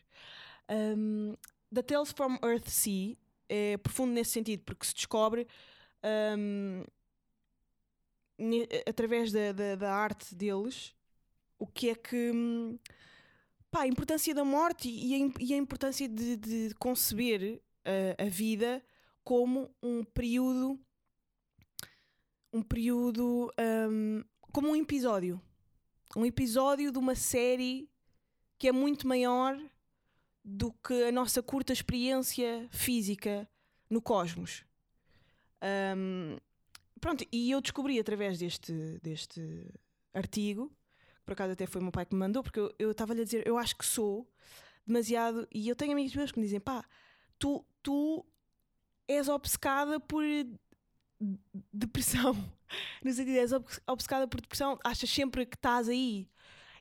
Um, 0.71 1.35
The 1.75 1.83
Tales 1.83 2.13
from 2.13 2.39
Earth 2.43 2.69
Sea 2.69 3.17
é 3.49 3.77
profundo 3.77 4.13
nesse 4.13 4.31
sentido, 4.31 4.63
porque 4.65 4.87
se 4.87 4.95
descobre. 4.95 5.47
Um, 6.39 6.85
através 8.89 9.31
da, 9.31 9.53
da, 9.53 9.77
da, 9.77 9.95
arte 9.95 10.35
deles 10.35 10.95
o 11.63 11.67
que 11.69 11.91
é 11.91 11.95
que 11.95 12.33
pá, 13.71 13.83
a 13.83 13.87
importância 13.87 14.35
da 14.35 14.45
morte 14.45 14.89
e 14.89 15.15
a, 15.15 15.33
e 15.39 15.55
a 15.55 15.57
importância 15.57 16.09
de, 16.09 16.37
de 16.37 16.75
conceber 16.75 17.63
a, 17.85 18.25
a, 18.25 18.29
vida 18.29 18.85
como 19.23 19.71
um 19.81 20.03
período 20.03 20.77
um 22.53 22.63
período 22.63 23.49
um, 23.89 24.25
como 24.51 24.71
um 24.71 24.77
episódio. 24.77 25.41
Um 26.17 26.27
episódio 26.27 26.91
de 26.91 26.99
uma 26.99 27.15
série 27.15 27.89
que 28.59 28.67
é 28.67 28.73
muito 28.73 29.07
maior 29.07 29.57
do 30.45 30.73
que 30.73 31.05
a 31.05 31.13
nossa 31.13 31.41
curta 31.41 31.73
experiência 31.73 32.69
física 32.73 33.49
no 33.89 34.03
cosmos. 34.03 34.65
Um, 35.97 36.37
Pronto, 37.01 37.25
e 37.33 37.51
eu 37.51 37.61
descobri 37.61 37.99
através 37.99 38.39
deste, 38.39 38.73
deste 39.03 39.41
artigo, 40.13 40.71
por 41.25 41.33
acaso 41.33 41.53
até 41.53 41.67
foi 41.67 41.81
o 41.81 41.85
meu 41.85 41.93
pai 41.93 42.07
que 42.07 42.15
me 42.15 42.21
mandou, 42.21 42.43
porque 42.43 42.61
eu 42.79 42.91
estava-lhe 42.91 43.23
a 43.23 43.25
dizer, 43.25 43.47
eu 43.47 43.57
acho 43.57 43.77
que 43.77 43.85
sou 43.85 44.29
demasiado. 44.87 45.47
E 45.53 45.69
eu 45.69 45.77
tenho 45.77 45.93
amigos 45.93 46.15
meus 46.15 46.33
que 46.33 46.39
me 46.39 46.45
dizem, 46.45 46.61
pá, 46.61 46.85
tu, 47.39 47.65
tu 47.83 48.25
és 49.09 49.29
obcecada 49.29 50.01
por 50.01 50.25
depressão. 51.73 52.35
No 53.05 53.13
sentido, 53.13 53.37
és 53.37 53.53
obcecada 53.87 54.27
por 54.27 54.41
depressão, 54.41 54.79
achas 54.83 55.11
sempre 55.11 55.45
que 55.45 55.57
estás 55.57 55.91
aí. 55.91 56.27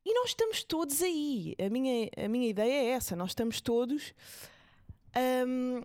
E 0.05 0.13
nós 0.13 0.29
estamos 0.29 0.63
todos 0.63 1.01
aí. 1.01 1.53
A 1.59 1.69
minha, 1.69 2.09
a 2.15 2.29
minha 2.29 2.47
ideia 2.47 2.71
é 2.71 2.85
essa: 2.91 3.13
nós 3.13 3.31
estamos 3.31 3.59
todos. 3.59 4.13
Um, 5.45 5.83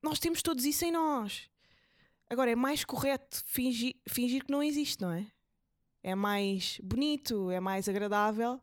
nós 0.00 0.20
temos 0.20 0.42
todos 0.42 0.64
isso 0.64 0.84
em 0.84 0.92
nós. 0.92 1.50
Agora, 2.30 2.52
é 2.52 2.54
mais 2.54 2.84
correto 2.84 3.42
fingir, 3.44 3.96
fingir 4.08 4.44
que 4.44 4.52
não 4.52 4.62
existe, 4.62 5.02
não 5.02 5.10
é? 5.10 5.26
É 6.02 6.14
mais 6.14 6.80
bonito, 6.82 7.50
é 7.50 7.60
mais 7.60 7.88
agradável. 7.88 8.60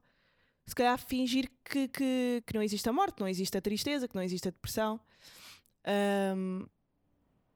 Se 0.66 0.76
calhar 0.76 1.00
fingir 1.00 1.50
que, 1.64 1.88
que, 1.88 2.44
que 2.46 2.54
não 2.54 2.62
existe 2.62 2.88
a 2.88 2.94
morte, 2.94 3.20
não 3.20 3.28
existe 3.28 3.58
a 3.58 3.62
tristeza, 3.62 4.08
que 4.08 4.16
não 4.16 4.22
existe 4.22 4.48
a 4.48 4.52
depressão. 4.52 5.00
Um, 6.36 6.68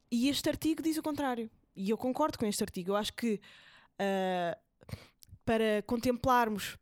e 0.10 0.30
este 0.30 0.50
artigo 0.50 0.82
diz 0.82 0.98
o 0.98 1.04
contrário. 1.04 1.50
E 1.76 1.90
eu 1.90 1.98
concordo 1.98 2.38
com 2.38 2.46
este 2.46 2.64
artigo. 2.64 2.92
Eu 2.92 2.96
acho 2.96 3.14
que 3.14 3.42
uh, 4.00 4.96
para 5.46 5.84
contemplarmos 5.86 6.78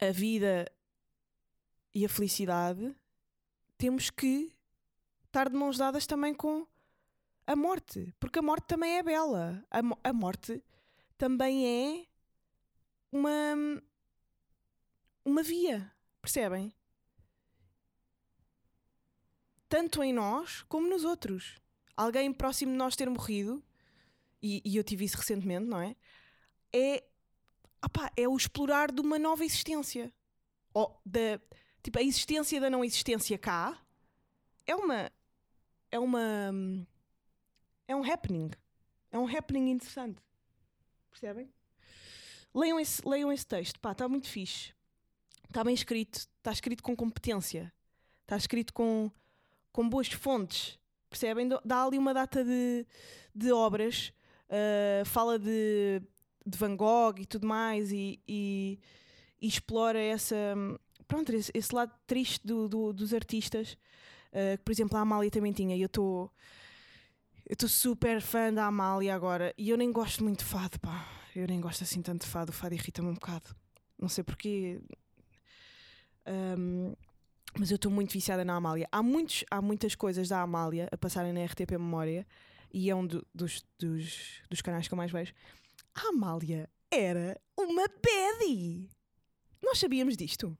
a 0.00 0.10
vida 0.10 0.70
e 1.94 2.04
a 2.04 2.08
felicidade, 2.08 2.94
temos 3.76 4.10
que 4.10 4.52
estar 5.26 5.48
de 5.48 5.56
mãos 5.56 5.76
dadas 5.76 6.06
também 6.06 6.34
com 6.34 6.66
a 7.46 7.56
morte, 7.56 8.14
porque 8.20 8.38
a 8.38 8.42
morte 8.42 8.66
também 8.66 8.98
é 8.98 9.02
bela. 9.02 9.64
A, 9.70 10.08
a 10.08 10.12
morte 10.12 10.62
também 11.18 11.66
é 11.66 12.06
uma 13.12 13.82
uma 15.24 15.42
via, 15.42 15.92
percebem? 16.22 16.72
Tanto 19.68 20.02
em 20.02 20.12
nós 20.12 20.62
como 20.62 20.88
nos 20.88 21.04
outros. 21.04 21.60
Alguém 21.94 22.32
próximo 22.32 22.72
de 22.72 22.78
nós 22.78 22.96
ter 22.96 23.10
morrido, 23.10 23.62
e, 24.40 24.62
e 24.64 24.76
eu 24.76 24.84
tive 24.84 25.04
isso 25.04 25.18
recentemente, 25.18 25.66
não 25.66 25.80
é? 25.80 25.96
É, 26.72 27.04
opá, 27.84 28.10
é 28.16 28.26
o 28.26 28.36
explorar 28.36 28.90
de 28.92 29.00
uma 29.00 29.18
nova 29.18 29.44
existência. 29.44 30.12
Ou 30.72 30.98
da, 31.04 31.40
tipo, 31.82 31.98
a 31.98 32.02
existência 32.02 32.60
da 32.60 32.70
não 32.70 32.84
existência 32.84 33.36
cá 33.36 33.78
é 34.66 34.74
uma. 34.74 35.10
É 35.90 35.98
uma 35.98 36.52
é 37.88 37.96
um 37.96 38.04
happening. 38.04 38.50
É 39.10 39.18
um 39.18 39.26
happening 39.26 39.70
interessante. 39.70 40.22
Percebem? 41.18 41.52
Leiam 42.54 42.78
esse, 42.78 43.06
leiam 43.06 43.32
esse 43.32 43.44
texto. 43.44 43.80
Pá, 43.80 43.90
está 43.90 44.08
muito 44.08 44.28
fixe. 44.28 44.72
Está 45.48 45.64
bem 45.64 45.74
escrito. 45.74 46.14
Está 46.16 46.52
escrito 46.52 46.80
com 46.80 46.94
competência. 46.94 47.72
Está 48.22 48.36
escrito 48.36 48.72
com, 48.72 49.10
com 49.72 49.88
boas 49.88 50.06
fontes. 50.12 50.78
Percebem? 51.10 51.48
Dá 51.64 51.84
ali 51.84 51.98
uma 51.98 52.14
data 52.14 52.44
de, 52.44 52.86
de 53.34 53.50
obras. 53.50 54.12
Uh, 54.48 55.04
fala 55.06 55.40
de, 55.40 56.00
de 56.46 56.56
Van 56.56 56.76
Gogh 56.76 57.18
e 57.18 57.26
tudo 57.26 57.48
mais. 57.48 57.90
E, 57.90 58.22
e, 58.28 58.78
e 59.40 59.48
explora 59.48 59.98
essa. 59.98 60.36
Pronto, 61.08 61.32
esse, 61.32 61.50
esse 61.52 61.74
lado 61.74 61.92
triste 62.06 62.46
do, 62.46 62.68
do, 62.68 62.92
dos 62.92 63.12
artistas. 63.12 63.72
Uh, 64.28 64.56
que, 64.56 64.62
por 64.64 64.70
exemplo, 64.70 64.96
a 64.96 65.00
Amália 65.00 65.32
também 65.32 65.52
tinha. 65.52 65.74
E 65.74 65.82
eu 65.82 65.86
estou. 65.86 66.28
Tô 66.28 66.34
eu 67.48 67.54
estou 67.54 67.68
super 67.68 68.20
fã 68.20 68.52
da 68.52 68.66
Amália 68.66 69.14
agora 69.14 69.54
e 69.56 69.70
eu 69.70 69.76
nem 69.78 69.90
gosto 69.90 70.22
muito 70.22 70.40
de 70.40 70.44
fado, 70.44 70.78
pá. 70.78 71.08
Eu 71.34 71.46
nem 71.46 71.58
gosto 71.58 71.82
assim 71.82 72.02
tanto 72.02 72.26
de 72.26 72.30
fado, 72.30 72.50
o 72.50 72.52
fado 72.52 72.74
irrita-me 72.74 73.08
um 73.08 73.14
bocado. 73.14 73.56
Não 73.98 74.06
sei 74.06 74.22
porquê. 74.22 74.78
Um, 76.26 76.94
mas 77.58 77.70
eu 77.70 77.76
estou 77.76 77.90
muito 77.90 78.12
viciada 78.12 78.44
na 78.44 78.54
Amália. 78.54 78.86
Há, 78.92 79.02
muitos, 79.02 79.46
há 79.50 79.62
muitas 79.62 79.94
coisas 79.94 80.28
da 80.28 80.42
Amália 80.42 80.90
a 80.92 80.98
passarem 80.98 81.32
na 81.32 81.42
RTP 81.42 81.70
Memória 81.72 82.26
e 82.70 82.90
é 82.90 82.94
um 82.94 83.06
do, 83.06 83.26
dos, 83.34 83.64
dos, 83.78 84.42
dos 84.50 84.60
canais 84.60 84.86
que 84.86 84.92
eu 84.92 84.98
mais 84.98 85.10
vejo. 85.10 85.32
A 85.94 86.08
Amália 86.08 86.68
era 86.90 87.40
uma 87.56 87.86
baddie. 87.86 88.90
Nós 89.62 89.78
sabíamos 89.78 90.18
disto. 90.18 90.56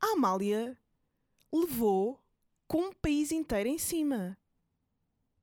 A 0.00 0.14
Amália 0.14 0.76
levou 1.52 2.20
com 2.66 2.88
um 2.88 2.92
país 2.92 3.30
inteiro 3.30 3.68
em 3.68 3.78
cima. 3.78 4.36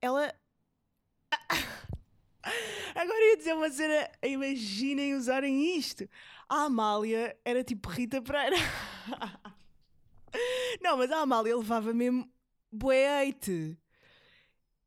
Ela 0.01 0.35
Agora 2.95 3.25
ia 3.29 3.37
dizer 3.37 3.53
uma 3.53 3.69
cena, 3.69 4.09
imaginem 4.23 5.15
usarem 5.15 5.77
isto. 5.77 6.07
A 6.47 6.63
Amália 6.63 7.35
era 7.43 7.63
tipo 7.63 7.89
Rita 7.89 8.21
Pereira. 8.21 8.55
Não, 10.81 10.97
mas 10.97 11.11
a 11.11 11.19
Amália 11.19 11.55
levava 11.55 11.93
mesmo 11.93 12.29
boeite. 12.71 13.77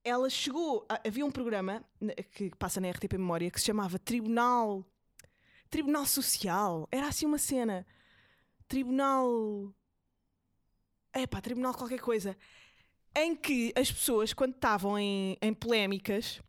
Ela 0.05 0.31
chegou. 0.31 0.87
Havia 1.07 1.27
um 1.27 1.31
programa 1.31 1.85
que 2.33 2.51
passa 2.57 2.81
na 2.81 2.91
RTP 2.91 3.15
Memória 3.15 3.51
que 3.51 3.61
se 3.61 3.67
chamava 3.67 3.99
Tribunal. 3.99 4.85
Tribunal 5.69 6.07
Social. 6.07 6.89
Era 6.91 7.09
assim 7.09 7.27
uma 7.27 7.39
cena. 7.39 7.87
Tribunal. 8.67 9.75
É 11.13 11.27
pá, 11.27 11.41
Tribunal 11.41 11.75
qualquer 11.75 12.01
coisa. 12.01 12.37
Em 13.21 13.35
que 13.35 13.73
as 13.75 13.91
pessoas, 13.91 14.33
quando 14.33 14.55
estavam 14.55 14.97
em, 14.97 15.37
em 15.43 15.53
polémicas, 15.53 16.41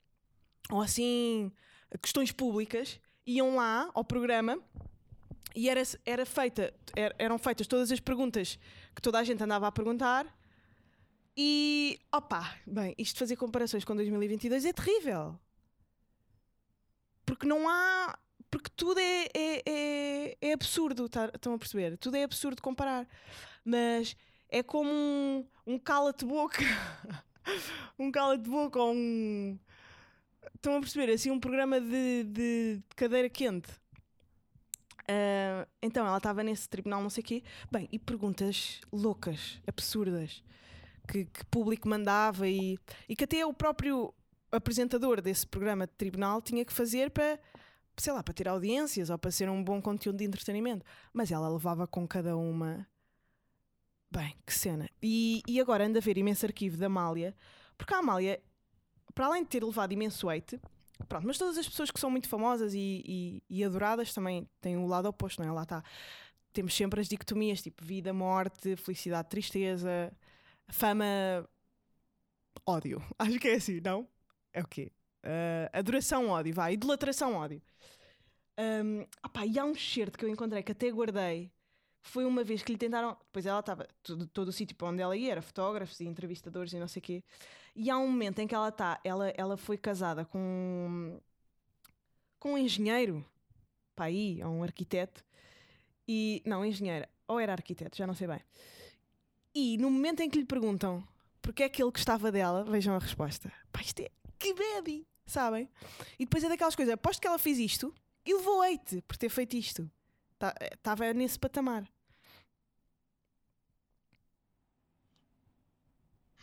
ou 0.69 0.81
assim 0.81 1.51
questões 1.99 2.31
públicas, 2.31 2.99
iam 3.25 3.55
lá 3.55 3.89
ao 3.93 4.03
programa 4.03 4.59
e 5.55 5.67
era, 5.67 5.81
era 6.05 6.25
feita, 6.27 6.71
er, 6.95 7.15
eram 7.17 7.39
feitas 7.39 7.65
todas 7.65 7.91
as 7.91 7.99
perguntas 7.99 8.59
que 8.95 9.01
toda 9.01 9.17
a 9.17 9.23
gente 9.23 9.43
andava 9.43 9.67
a 9.67 9.71
perguntar. 9.71 10.27
E 11.35 11.99
opa, 12.13 12.55
bem, 12.67 12.93
isto 12.97 13.13
de 13.13 13.19
fazer 13.19 13.35
comparações 13.35 13.83
com 13.83 13.95
2022 13.95 14.65
é 14.65 14.73
terrível. 14.73 15.39
Porque 17.25 17.47
não 17.47 17.67
há. 17.67 18.17
Porque 18.51 18.69
tudo 18.75 18.99
é, 18.99 19.27
é, 19.33 19.63
é, 19.65 20.37
é 20.41 20.53
absurdo, 20.53 21.07
tá, 21.07 21.31
estão 21.33 21.53
a 21.53 21.57
perceber? 21.57 21.97
Tudo 21.97 22.17
é 22.17 22.23
absurdo 22.23 22.61
comparar. 22.61 23.07
Mas 23.63 24.15
é 24.49 24.63
como 24.63 24.89
um, 24.89 25.45
um 25.65 25.79
cala-te-boca. 25.79 26.63
um 27.97 28.11
cala-te-boca 28.11 28.79
ou 28.79 28.93
um 28.93 29.57
Estão 30.59 30.75
a 30.75 30.81
perceber? 30.81 31.13
Assim, 31.13 31.31
um 31.31 31.39
programa 31.39 31.79
de, 31.79 32.25
de 32.25 32.83
cadeira 32.93 33.29
quente. 33.29 33.69
Uh, 35.03 35.65
então 35.81 36.05
ela 36.05 36.17
estava 36.17 36.43
nesse 36.43 36.67
tribunal, 36.67 37.01
não 37.01 37.09
sei 37.09 37.23
o 37.23 37.25
quê. 37.25 37.43
Bem, 37.71 37.87
e 37.91 37.97
perguntas 37.97 38.81
loucas, 38.91 39.61
absurdas, 39.65 40.43
que, 41.07 41.23
que 41.23 41.45
público 41.45 41.87
mandava 41.87 42.45
e, 42.47 42.77
e 43.07 43.15
que 43.15 43.23
até 43.23 43.45
o 43.45 43.53
próprio 43.53 44.13
apresentador 44.51 45.21
desse 45.21 45.47
programa 45.47 45.87
de 45.87 45.93
tribunal 45.93 46.41
tinha 46.41 46.65
que 46.65 46.73
fazer 46.73 47.09
para, 47.09 47.39
sei 47.95 48.11
lá, 48.11 48.21
para 48.21 48.33
ter 48.33 48.49
audiências 48.49 49.09
ou 49.09 49.17
para 49.17 49.31
ser 49.31 49.49
um 49.49 49.63
bom 49.63 49.81
conteúdo 49.81 50.17
de 50.17 50.25
entretenimento. 50.25 50.85
Mas 51.13 51.31
ela 51.31 51.47
levava 51.47 51.87
com 51.87 52.05
cada 52.05 52.35
uma 52.35 52.85
Bem, 54.11 54.35
que 54.45 54.53
cena. 54.53 54.89
E, 55.01 55.41
e 55.47 55.59
agora 55.61 55.85
ando 55.85 55.97
a 55.97 56.01
ver 56.01 56.17
imenso 56.17 56.45
arquivo 56.45 56.77
da 56.77 56.87
Amália, 56.87 57.35
porque 57.77 57.93
a 57.93 57.99
Amália, 57.99 58.41
para 59.13 59.27
além 59.27 59.43
de 59.43 59.49
ter 59.49 59.63
levado 59.63 59.91
imenso 59.91 60.27
weight, 60.27 60.59
pronto, 61.07 61.27
mas 61.27 61.37
todas 61.37 61.57
as 61.57 61.67
pessoas 61.67 61.91
que 61.91 61.99
são 61.99 62.09
muito 62.09 62.27
famosas 62.27 62.73
e, 62.73 63.03
e, 63.05 63.43
e 63.49 63.63
adoradas 63.63 64.13
também 64.13 64.49
têm 64.59 64.77
o 64.77 64.87
lado 64.87 65.07
oposto, 65.07 65.41
não 65.41 65.49
é? 65.49 65.51
Lá 65.51 65.63
está. 65.63 65.83
Temos 66.51 66.75
sempre 66.75 66.99
as 66.99 67.07
dicotomias, 67.07 67.61
tipo 67.61 67.85
vida, 67.85 68.11
morte, 68.11 68.75
felicidade, 68.75 69.29
tristeza, 69.29 70.11
fama, 70.67 71.05
ódio. 72.65 73.01
Acho 73.19 73.39
que 73.39 73.47
é 73.47 73.55
assim, 73.55 73.79
não? 73.79 74.07
É 74.51 74.61
o 74.61 74.67
quê? 74.67 74.91
Uh, 75.23 75.69
adoração, 75.71 76.29
ódio, 76.29 76.53
vai. 76.53 76.73
Idolatração, 76.73 77.35
ódio. 77.35 77.61
Um, 78.57 79.05
opá, 79.23 79.45
e 79.45 79.57
há 79.57 79.63
um 79.63 79.75
certo 79.75 80.17
que 80.17 80.25
eu 80.25 80.29
encontrei 80.29 80.63
que 80.63 80.71
até 80.71 80.89
guardei. 80.89 81.51
Foi 82.01 82.25
uma 82.25 82.43
vez 82.43 82.63
que 82.63 82.71
lhe 82.71 82.77
tentaram. 82.77 83.17
Depois 83.25 83.45
ela 83.45 83.59
estava. 83.59 83.87
Todo, 84.03 84.27
todo 84.27 84.47
o 84.49 84.51
sítio 84.51 84.75
para 84.75 84.87
onde 84.87 85.01
ela 85.01 85.15
ia 85.15 85.31
era 85.31 85.41
fotógrafos 85.41 85.99
e 85.99 86.05
entrevistadores 86.05 86.73
e 86.73 86.79
não 86.79 86.87
sei 86.87 86.99
o 86.99 87.03
quê. 87.03 87.23
E 87.75 87.89
há 87.89 87.97
um 87.97 88.07
momento 88.07 88.39
em 88.39 88.47
que 88.47 88.55
ela 88.55 88.69
está. 88.69 88.99
Ela, 89.03 89.29
ela 89.35 89.57
foi 89.57 89.77
casada 89.77 90.25
com. 90.25 91.19
com 92.39 92.53
um 92.53 92.57
engenheiro. 92.57 93.25
Pá, 93.95 94.05
aí, 94.05 94.41
ou 94.43 94.51
um 94.51 94.63
arquiteto. 94.63 95.23
E. 96.07 96.41
Não, 96.45 96.65
engenheira. 96.65 97.09
Ou 97.27 97.39
era 97.39 97.51
arquiteto, 97.53 97.97
já 97.97 98.07
não 98.07 98.15
sei 98.15 98.27
bem. 98.27 98.41
E 99.53 99.77
no 99.77 99.91
momento 99.91 100.21
em 100.21 100.29
que 100.29 100.39
lhe 100.39 100.45
perguntam 100.45 101.03
porque 101.41 101.63
é 101.63 101.69
que 101.69 101.81
ele 101.81 101.91
gostava 101.91 102.31
dela, 102.31 102.63
vejam 102.63 102.95
a 102.95 102.99
resposta. 102.99 103.51
Pá, 103.71 103.81
isto 103.81 104.01
é. 104.01 104.11
Que 104.37 104.53
baby! 104.53 105.07
Sabem? 105.25 105.69
E 106.17 106.25
depois 106.25 106.43
é 106.43 106.49
daquelas 106.49 106.75
coisas. 106.75 106.93
Aposto 106.93 107.19
que 107.19 107.27
ela 107.27 107.37
fez 107.37 107.59
isto 107.59 107.93
e 108.25 108.33
levou 108.33 108.61
hate 108.61 109.01
por 109.07 109.17
ter 109.17 109.29
feito 109.29 109.55
isto. 109.55 109.89
Estava 110.47 111.05
tá, 111.05 111.13
nesse 111.13 111.37
patamar. 111.37 111.83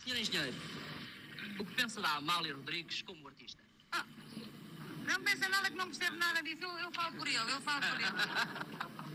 Senhor 0.04 0.18
Engenheiro, 0.18 0.56
o 1.58 1.64
que 1.64 1.74
pensa 1.74 2.00
da 2.00 2.16
Amália 2.16 2.54
Rodrigues 2.54 3.00
como 3.02 3.26
artista? 3.26 3.62
Ah, 3.90 4.04
não 5.06 5.22
pensa 5.22 5.48
nada 5.48 5.70
que 5.70 5.76
não 5.76 5.86
percebe 5.86 6.16
nada 6.16 6.42
disso. 6.42 6.62
Eu, 6.62 6.78
eu 6.78 6.92
falo 6.92 7.16
por 7.16 7.26
ele, 7.26 7.38
eu 7.38 7.60
falo 7.62 7.80
por 7.80 8.00
ele. 8.00 8.96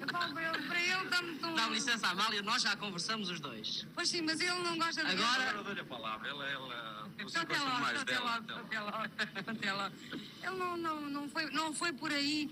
Eu 0.00 0.06
falo 0.12 0.32
por 0.32 0.40
ele, 0.40 0.68
para 0.68 0.80
ele 0.80 1.08
dá-me 1.10 1.38
tão... 1.38 1.54
Dá 1.54 1.68
licença, 1.68 2.06
Amália, 2.06 2.40
nós 2.40 2.62
já 2.62 2.76
conversamos 2.76 3.28
os 3.30 3.40
dois. 3.40 3.84
Pois 3.94 4.08
sim, 4.08 4.22
mas 4.22 4.40
ele 4.40 4.52
não 4.52 4.78
gosta 4.78 5.04
de... 5.04 5.10
Agora... 5.10 5.50
Agora 5.50 5.64
dou-lhe 5.64 5.80
a 5.80 5.84
palavra, 5.84 6.28
ele, 6.28 6.42
ele, 6.44 7.24
você 7.24 7.38
Até 7.38 7.54
gosta 7.54 7.68
logo, 7.68 7.80
mais 7.80 8.00
até 8.00 8.12
dela. 8.14 8.30
logo, 8.30 8.44
então. 8.44 8.58
até 8.58 8.80
logo, 8.80 8.96
até 9.50 9.72
logo. 9.72 9.94
Ele 10.42 10.56
não, 10.56 10.76
não, 10.76 11.00
não, 11.10 11.28
foi, 11.28 11.50
não 11.50 11.74
foi 11.74 11.92
por 11.92 12.12
aí, 12.12 12.48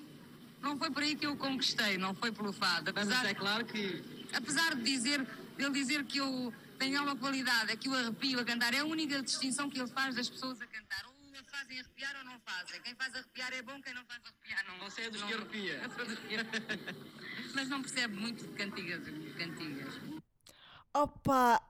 não 0.66 0.76
foi 0.76 0.90
por 0.90 1.02
aí 1.02 1.14
que 1.14 1.26
eu 1.26 1.32
o 1.32 1.36
conquistei, 1.36 1.96
não 1.96 2.14
foi 2.14 2.32
pelo 2.32 2.52
fado. 2.52 2.92
Mas 2.94 3.08
Apesar, 3.08 3.26
é 3.26 3.34
claro 3.34 3.64
que 3.64 4.02
apesar 4.34 4.74
de 4.74 4.82
dizer, 4.82 5.24
dele 5.56 5.70
dizer 5.70 6.04
que 6.04 6.18
eu 6.18 6.52
tenho 6.78 6.98
alguma 6.98 7.16
qualidade, 7.16 7.72
é 7.72 7.76
que 7.76 7.88
o 7.88 7.94
arrepio 7.94 8.40
a 8.40 8.44
cantar, 8.44 8.74
é 8.74 8.80
a 8.80 8.84
única 8.84 9.22
distinção 9.22 9.70
que 9.70 9.78
ele 9.78 9.88
faz 9.88 10.14
das 10.14 10.28
pessoas 10.28 10.60
a 10.60 10.66
cantar. 10.66 11.04
Ou 11.06 11.14
a 11.38 11.44
fazem 11.58 11.78
arrepiar 11.78 12.16
ou 12.16 12.24
não 12.24 12.40
fazem. 12.40 12.80
Quem 12.82 12.94
faz 12.94 13.14
arrepiar 13.14 13.52
é 13.52 13.62
bom, 13.62 13.80
quem 13.80 13.94
não 13.94 14.04
faz 14.06 14.20
arrepiar 14.24 14.64
não. 14.66 14.78
Você 14.90 15.02
é 15.02 15.10
dos 15.10 15.20
não- 15.20 15.28
que 15.28 15.34
arrepia. 15.34 15.80
Mas 17.54 17.68
não 17.68 17.80
percebe 17.82 18.14
muito 18.14 18.42
de 18.46 18.52
cantigas. 18.54 19.04
de 19.04 19.30
cantigas. 19.38 19.94
Opa! 20.92 21.62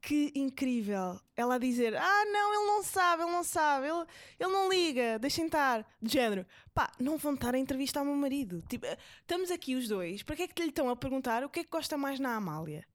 Que 0.00 0.32
incrível! 0.34 1.20
Ela 1.36 1.56
a 1.56 1.58
dizer: 1.58 1.94
Ah, 1.94 2.24
não, 2.26 2.54
ele 2.54 2.66
não 2.66 2.82
sabe, 2.82 3.22
ele 3.22 3.32
não 3.32 3.44
sabe, 3.44 3.86
ele, 3.86 4.06
ele 4.38 4.50
não 4.50 4.68
liga, 4.70 5.18
deixem 5.18 5.44
estar. 5.46 5.86
De 6.00 6.12
género, 6.12 6.46
pá, 6.72 6.90
não 6.98 7.18
vão 7.18 7.34
estar 7.34 7.54
a 7.54 7.58
entrevistar 7.58 8.00
o 8.02 8.06
meu 8.06 8.16
marido. 8.16 8.62
Tipo, 8.62 8.86
eh, 8.86 8.96
estamos 9.20 9.50
aqui 9.50 9.74
os 9.74 9.88
dois, 9.88 10.22
para 10.22 10.36
que 10.36 10.42
é 10.42 10.48
que 10.48 10.62
lhe 10.62 10.70
estão 10.70 10.88
a 10.88 10.96
perguntar 10.96 11.44
o 11.44 11.50
que 11.50 11.60
é 11.60 11.64
que 11.64 11.70
gosta 11.70 11.98
mais 11.98 12.18
na 12.18 12.34
Amália? 12.34 12.86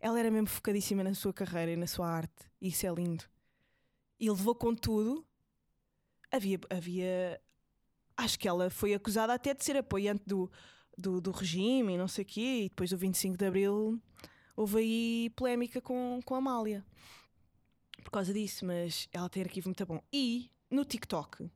Ela 0.00 0.18
era 0.18 0.30
mesmo 0.30 0.48
focadíssima 0.48 1.04
na 1.04 1.14
sua 1.14 1.32
carreira 1.32 1.72
e 1.72 1.76
na 1.76 1.86
sua 1.86 2.08
arte, 2.08 2.50
e 2.60 2.68
isso 2.68 2.86
é 2.86 2.90
lindo. 2.90 3.24
E 4.18 4.28
levou 4.28 4.54
com 4.54 4.74
tudo. 4.74 5.24
Havia, 6.30 6.58
havia. 6.70 7.40
Acho 8.16 8.36
que 8.36 8.48
ela 8.48 8.68
foi 8.68 8.94
acusada 8.94 9.32
até 9.32 9.54
de 9.54 9.64
ser 9.64 9.76
apoiante 9.76 10.24
do, 10.26 10.50
do, 10.96 11.20
do 11.20 11.30
regime 11.30 11.94
e 11.94 11.98
não 11.98 12.08
sei 12.08 12.24
o 12.24 12.26
quê, 12.26 12.62
e 12.64 12.68
depois 12.68 12.90
do 12.90 12.98
25 12.98 13.36
de 13.36 13.46
Abril 13.46 14.02
houve 14.58 14.78
aí 14.78 15.30
polémica 15.36 15.80
com, 15.80 16.20
com 16.24 16.34
a 16.34 16.38
Amália 16.38 16.84
por 18.02 18.10
causa 18.10 18.32
disso, 18.32 18.64
mas 18.66 19.08
ela 19.12 19.28
tem 19.28 19.42
arquivo 19.42 19.68
muito 19.68 19.86
bom. 19.86 20.02
E 20.12 20.50
no 20.68 20.84
TikTok 20.84 21.48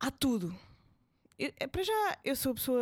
há 0.00 0.10
tudo. 0.10 0.56
Eu- 1.38 1.52
é, 1.60 1.66
para 1.66 1.82
já, 1.82 2.18
eu 2.24 2.34
sou 2.34 2.52
a 2.52 2.54
pessoa, 2.54 2.80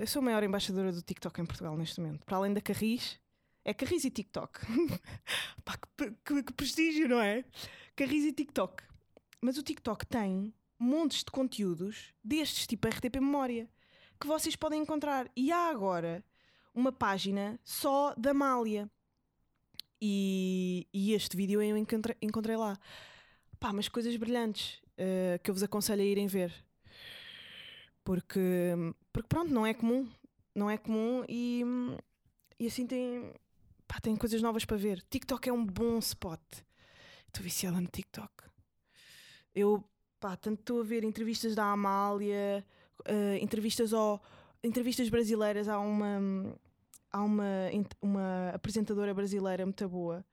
eu 0.00 0.06
sou 0.08 0.20
a 0.20 0.24
maior 0.24 0.42
embaixadora 0.42 0.90
do 0.90 1.02
TikTok 1.02 1.40
em 1.40 1.46
Portugal 1.46 1.76
neste 1.76 2.00
momento. 2.00 2.24
Para 2.24 2.36
além 2.38 2.52
da 2.52 2.60
Carris, 2.60 3.20
é 3.64 3.72
Carris 3.72 4.04
e 4.04 4.10
TikTok. 4.10 4.58
Pá, 5.64 5.78
que, 5.96 6.10
que- 6.24 6.42
que 6.42 6.52
prestígio, 6.52 7.08
não 7.08 7.20
é? 7.20 7.44
Carris 7.94 8.24
e 8.24 8.32
TikTok. 8.32 8.82
Mas 9.40 9.56
o 9.56 9.62
TikTok 9.62 10.04
tem 10.06 10.52
montes 10.78 11.18
de 11.22 11.30
conteúdos 11.30 12.12
destes, 12.24 12.66
tipo 12.66 12.88
RTP 12.88 13.20
Memória, 13.20 13.68
que 14.20 14.26
vocês 14.26 14.56
podem 14.56 14.82
encontrar. 14.82 15.30
E 15.36 15.52
há 15.52 15.68
agora 15.68 16.24
uma 16.74 16.92
página 16.92 17.58
só 17.64 18.14
da 18.16 18.30
Amália. 18.30 18.90
E, 20.00 20.86
e 20.92 21.12
este 21.12 21.36
vídeo 21.36 21.62
eu 21.62 21.76
encontrei, 21.76 22.16
encontrei 22.20 22.56
lá. 22.56 22.78
Pá, 23.60 23.72
mas 23.72 23.88
coisas 23.88 24.16
brilhantes 24.16 24.82
eh, 24.96 25.38
que 25.42 25.50
eu 25.50 25.54
vos 25.54 25.62
aconselho 25.62 26.02
a 26.02 26.04
irem 26.04 26.26
ver. 26.26 26.52
Porque, 28.02 28.74
porque 29.12 29.28
pronto, 29.28 29.52
não 29.52 29.64
é 29.64 29.72
comum. 29.72 30.08
Não 30.54 30.68
é 30.68 30.76
comum 30.76 31.24
e, 31.28 31.62
e 32.58 32.66
assim 32.66 32.86
tem, 32.86 33.32
pá, 33.86 34.00
tem 34.00 34.16
coisas 34.16 34.42
novas 34.42 34.64
para 34.64 34.76
ver. 34.76 35.02
TikTok 35.08 35.48
é 35.48 35.52
um 35.52 35.64
bom 35.64 35.98
spot. 35.98 36.40
Estou 37.28 37.42
viciada 37.42 37.80
no 37.80 37.86
TikTok. 37.86 38.30
Eu, 39.54 39.84
pá, 40.18 40.36
tanto 40.36 40.60
estou 40.60 40.80
a 40.80 40.84
ver 40.84 41.04
entrevistas 41.04 41.54
da 41.54 41.64
Amália, 41.64 42.66
eh, 43.06 43.38
entrevistas 43.40 43.94
ao, 43.94 44.22
entrevistas 44.62 45.08
brasileiras. 45.08 45.68
Há 45.68 45.78
uma, 45.78 46.56
há 47.10 47.22
uma, 47.22 47.46
uma 48.00 48.50
apresentadora 48.50 49.14
brasileira 49.14 49.64
muito 49.64 49.88
boa 49.88 50.24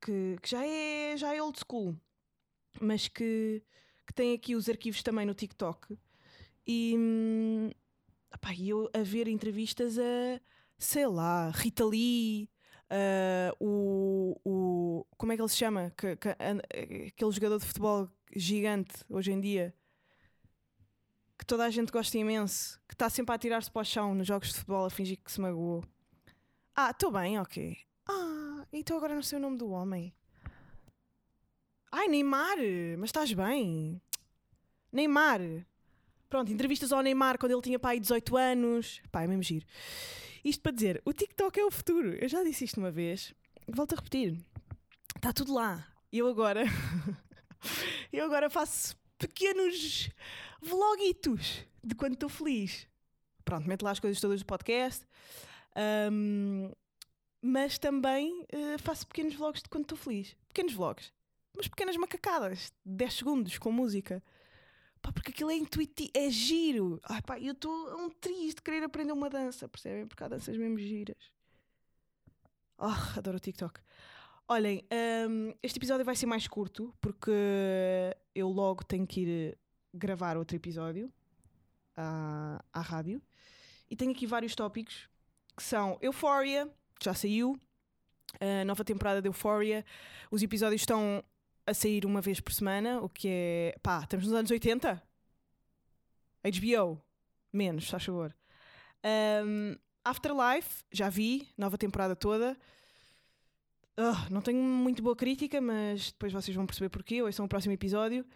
que, 0.00 0.36
que 0.42 0.50
já, 0.50 0.64
é, 0.66 1.16
já 1.16 1.34
é 1.34 1.42
old 1.42 1.58
school, 1.58 1.96
mas 2.80 3.08
que, 3.08 3.62
que 4.06 4.12
tem 4.14 4.34
aqui 4.34 4.54
os 4.54 4.68
arquivos 4.68 5.02
também 5.02 5.26
no 5.26 5.34
TikTok. 5.34 5.96
E, 6.66 6.94
hum, 6.96 7.70
eu 8.68 8.90
a 8.94 9.02
ver 9.02 9.28
entrevistas 9.28 9.98
a, 9.98 10.40
sei 10.78 11.06
lá, 11.06 11.50
Rita 11.50 11.84
Lee, 11.84 12.50
o, 13.60 14.38
o. 14.44 15.06
Como 15.16 15.32
é 15.32 15.36
que 15.36 15.42
ele 15.42 15.48
se 15.48 15.56
chama? 15.56 15.92
Que- 15.96 16.16
que- 16.16 16.28
a- 16.28 17.06
aquele 17.08 17.32
jogador 17.32 17.58
de 17.58 17.66
futebol 17.66 18.08
gigante 18.34 18.92
hoje 19.08 19.32
em 19.32 19.40
dia 19.40 19.74
que 21.38 21.46
toda 21.46 21.64
a 21.64 21.70
gente 21.70 21.90
gosta 21.90 22.16
imenso, 22.16 22.80
que 22.88 22.94
está 22.94 23.10
sempre 23.10 23.32
a 23.32 23.36
atirar-se 23.36 23.70
para 23.70 23.82
o 23.82 23.84
chão 23.84 24.14
nos 24.14 24.26
jogos 24.26 24.48
de 24.48 24.54
futebol 24.54 24.86
a 24.86 24.90
fingir 24.90 25.18
que 25.22 25.32
se 25.32 25.40
magoou. 25.40 25.84
Ah, 26.74 26.90
estou 26.90 27.10
bem, 27.10 27.38
ok. 27.38 27.76
Ah, 28.08 28.66
então 28.72 28.96
agora 28.96 29.14
não 29.14 29.22
sei 29.22 29.38
o 29.38 29.40
nome 29.40 29.56
do 29.56 29.70
homem. 29.70 30.14
Ai, 31.90 32.08
Neymar, 32.08 32.58
mas 32.98 33.08
estás 33.08 33.32
bem? 33.32 34.00
Neymar. 34.90 35.40
Pronto, 36.28 36.52
entrevistas 36.52 36.92
ao 36.92 37.02
Neymar 37.02 37.38
quando 37.38 37.52
ele 37.52 37.62
tinha 37.62 37.78
pai 37.78 38.00
18 38.00 38.36
anos. 38.36 39.00
Pá, 39.12 39.22
é 39.22 39.26
mesmo 39.28 39.42
giro. 39.42 39.64
Isto 40.44 40.60
para 40.60 40.72
dizer, 40.72 41.02
o 41.04 41.12
TikTok 41.12 41.58
é 41.58 41.64
o 41.64 41.70
futuro. 41.70 42.14
Eu 42.14 42.28
já 42.28 42.42
disse 42.42 42.64
isto 42.64 42.78
uma 42.78 42.90
vez. 42.90 43.32
Volto 43.68 43.92
a 43.92 43.96
repetir. 43.96 44.36
Está 45.16 45.32
tudo 45.32 45.54
lá. 45.54 45.86
Eu 46.12 46.26
agora. 46.26 46.64
eu 48.12 48.24
agora 48.24 48.50
faço 48.50 48.96
pequenos 49.16 50.10
vlogitos 50.62 51.64
de 51.82 51.94
quando 51.94 52.14
estou 52.14 52.28
feliz. 52.28 52.86
Pronto, 53.44 53.68
meto 53.68 53.84
lá 53.84 53.90
as 53.90 54.00
coisas 54.00 54.20
todas 54.20 54.40
do 54.40 54.46
podcast. 54.46 55.06
Ahm, 55.76 56.70
mas 57.42 57.78
também 57.78 58.46
eh, 58.50 58.78
faço 58.78 59.06
pequenos 59.06 59.34
vlogs 59.34 59.62
de 59.62 59.68
quando 59.68 59.84
estou 59.84 59.98
feliz. 59.98 60.34
Pequenos 60.48 60.72
vlogs. 60.72 61.12
Mas 61.54 61.68
pequenas 61.68 61.96
macacadas. 61.96 62.72
de 62.84 62.94
10 62.96 63.14
segundos 63.14 63.58
com 63.58 63.70
música. 63.70 64.22
Pá, 65.02 65.12
porque 65.12 65.30
aquilo 65.30 65.50
é 65.50 65.54
intuitivo, 65.54 66.10
é 66.14 66.30
giro. 66.30 66.98
Ai, 67.04 67.20
pá, 67.20 67.38
eu 67.38 67.52
estou 67.52 67.98
um 67.98 68.08
triste 68.08 68.56
de 68.56 68.62
querer 68.62 68.82
aprender 68.82 69.12
uma 69.12 69.28
dança, 69.28 69.68
percebem? 69.68 70.06
Porque 70.06 70.24
há 70.24 70.28
danças 70.28 70.56
mesmo 70.56 70.78
giras. 70.78 71.30
Ah, 72.78 73.14
adoro 73.18 73.36
o 73.36 73.40
TikTok. 73.40 73.78
Olhem, 74.48 74.82
hum, 75.28 75.54
este 75.62 75.78
episódio 75.78 76.04
vai 76.04 76.16
ser 76.16 76.26
mais 76.26 76.48
curto 76.48 76.94
porque 77.00 77.30
eu 78.34 78.48
logo 78.48 78.84
tenho 78.84 79.06
que 79.06 79.20
ir 79.20 79.58
gravar 79.94 80.36
outro 80.36 80.56
episódio 80.56 81.12
à, 81.96 82.62
à 82.72 82.80
rádio 82.80 83.22
e 83.90 83.96
tenho 83.96 84.10
aqui 84.10 84.26
vários 84.26 84.54
tópicos 84.54 85.08
que 85.56 85.62
são 85.62 85.96
Euphoria, 86.02 86.68
já 87.02 87.14
saiu, 87.14 87.58
a 88.40 88.64
nova 88.64 88.84
temporada 88.84 89.22
de 89.22 89.28
Euphoria. 89.28 89.84
Os 90.30 90.42
episódios 90.42 90.82
estão 90.82 91.22
a 91.66 91.72
sair 91.72 92.04
uma 92.04 92.20
vez 92.20 92.40
por 92.40 92.52
semana, 92.52 93.00
o 93.00 93.08
que 93.08 93.28
é. 93.28 93.78
pá, 93.82 94.00
estamos 94.00 94.26
nos 94.26 94.34
anos 94.34 94.50
80? 94.50 95.00
HBO, 96.42 97.00
menos, 97.52 97.88
faz 97.88 98.04
favor. 98.04 98.34
Um, 99.44 99.76
Afterlife, 100.04 100.84
já 100.92 101.08
vi, 101.08 101.48
nova 101.56 101.78
temporada 101.78 102.14
toda. 102.14 102.58
Ah, 103.96 104.26
não 104.28 104.42
tenho 104.42 104.60
muito 104.60 105.02
boa 105.02 105.14
crítica, 105.14 105.60
mas 105.60 106.10
depois 106.10 106.32
vocês 106.32 106.54
vão 106.54 106.66
perceber 106.66 106.88
porquê. 106.88 107.22
Hoje 107.22 107.36
são 107.36 107.46
o 107.46 107.48
próximo 107.48 107.72
episódio. 107.72 108.26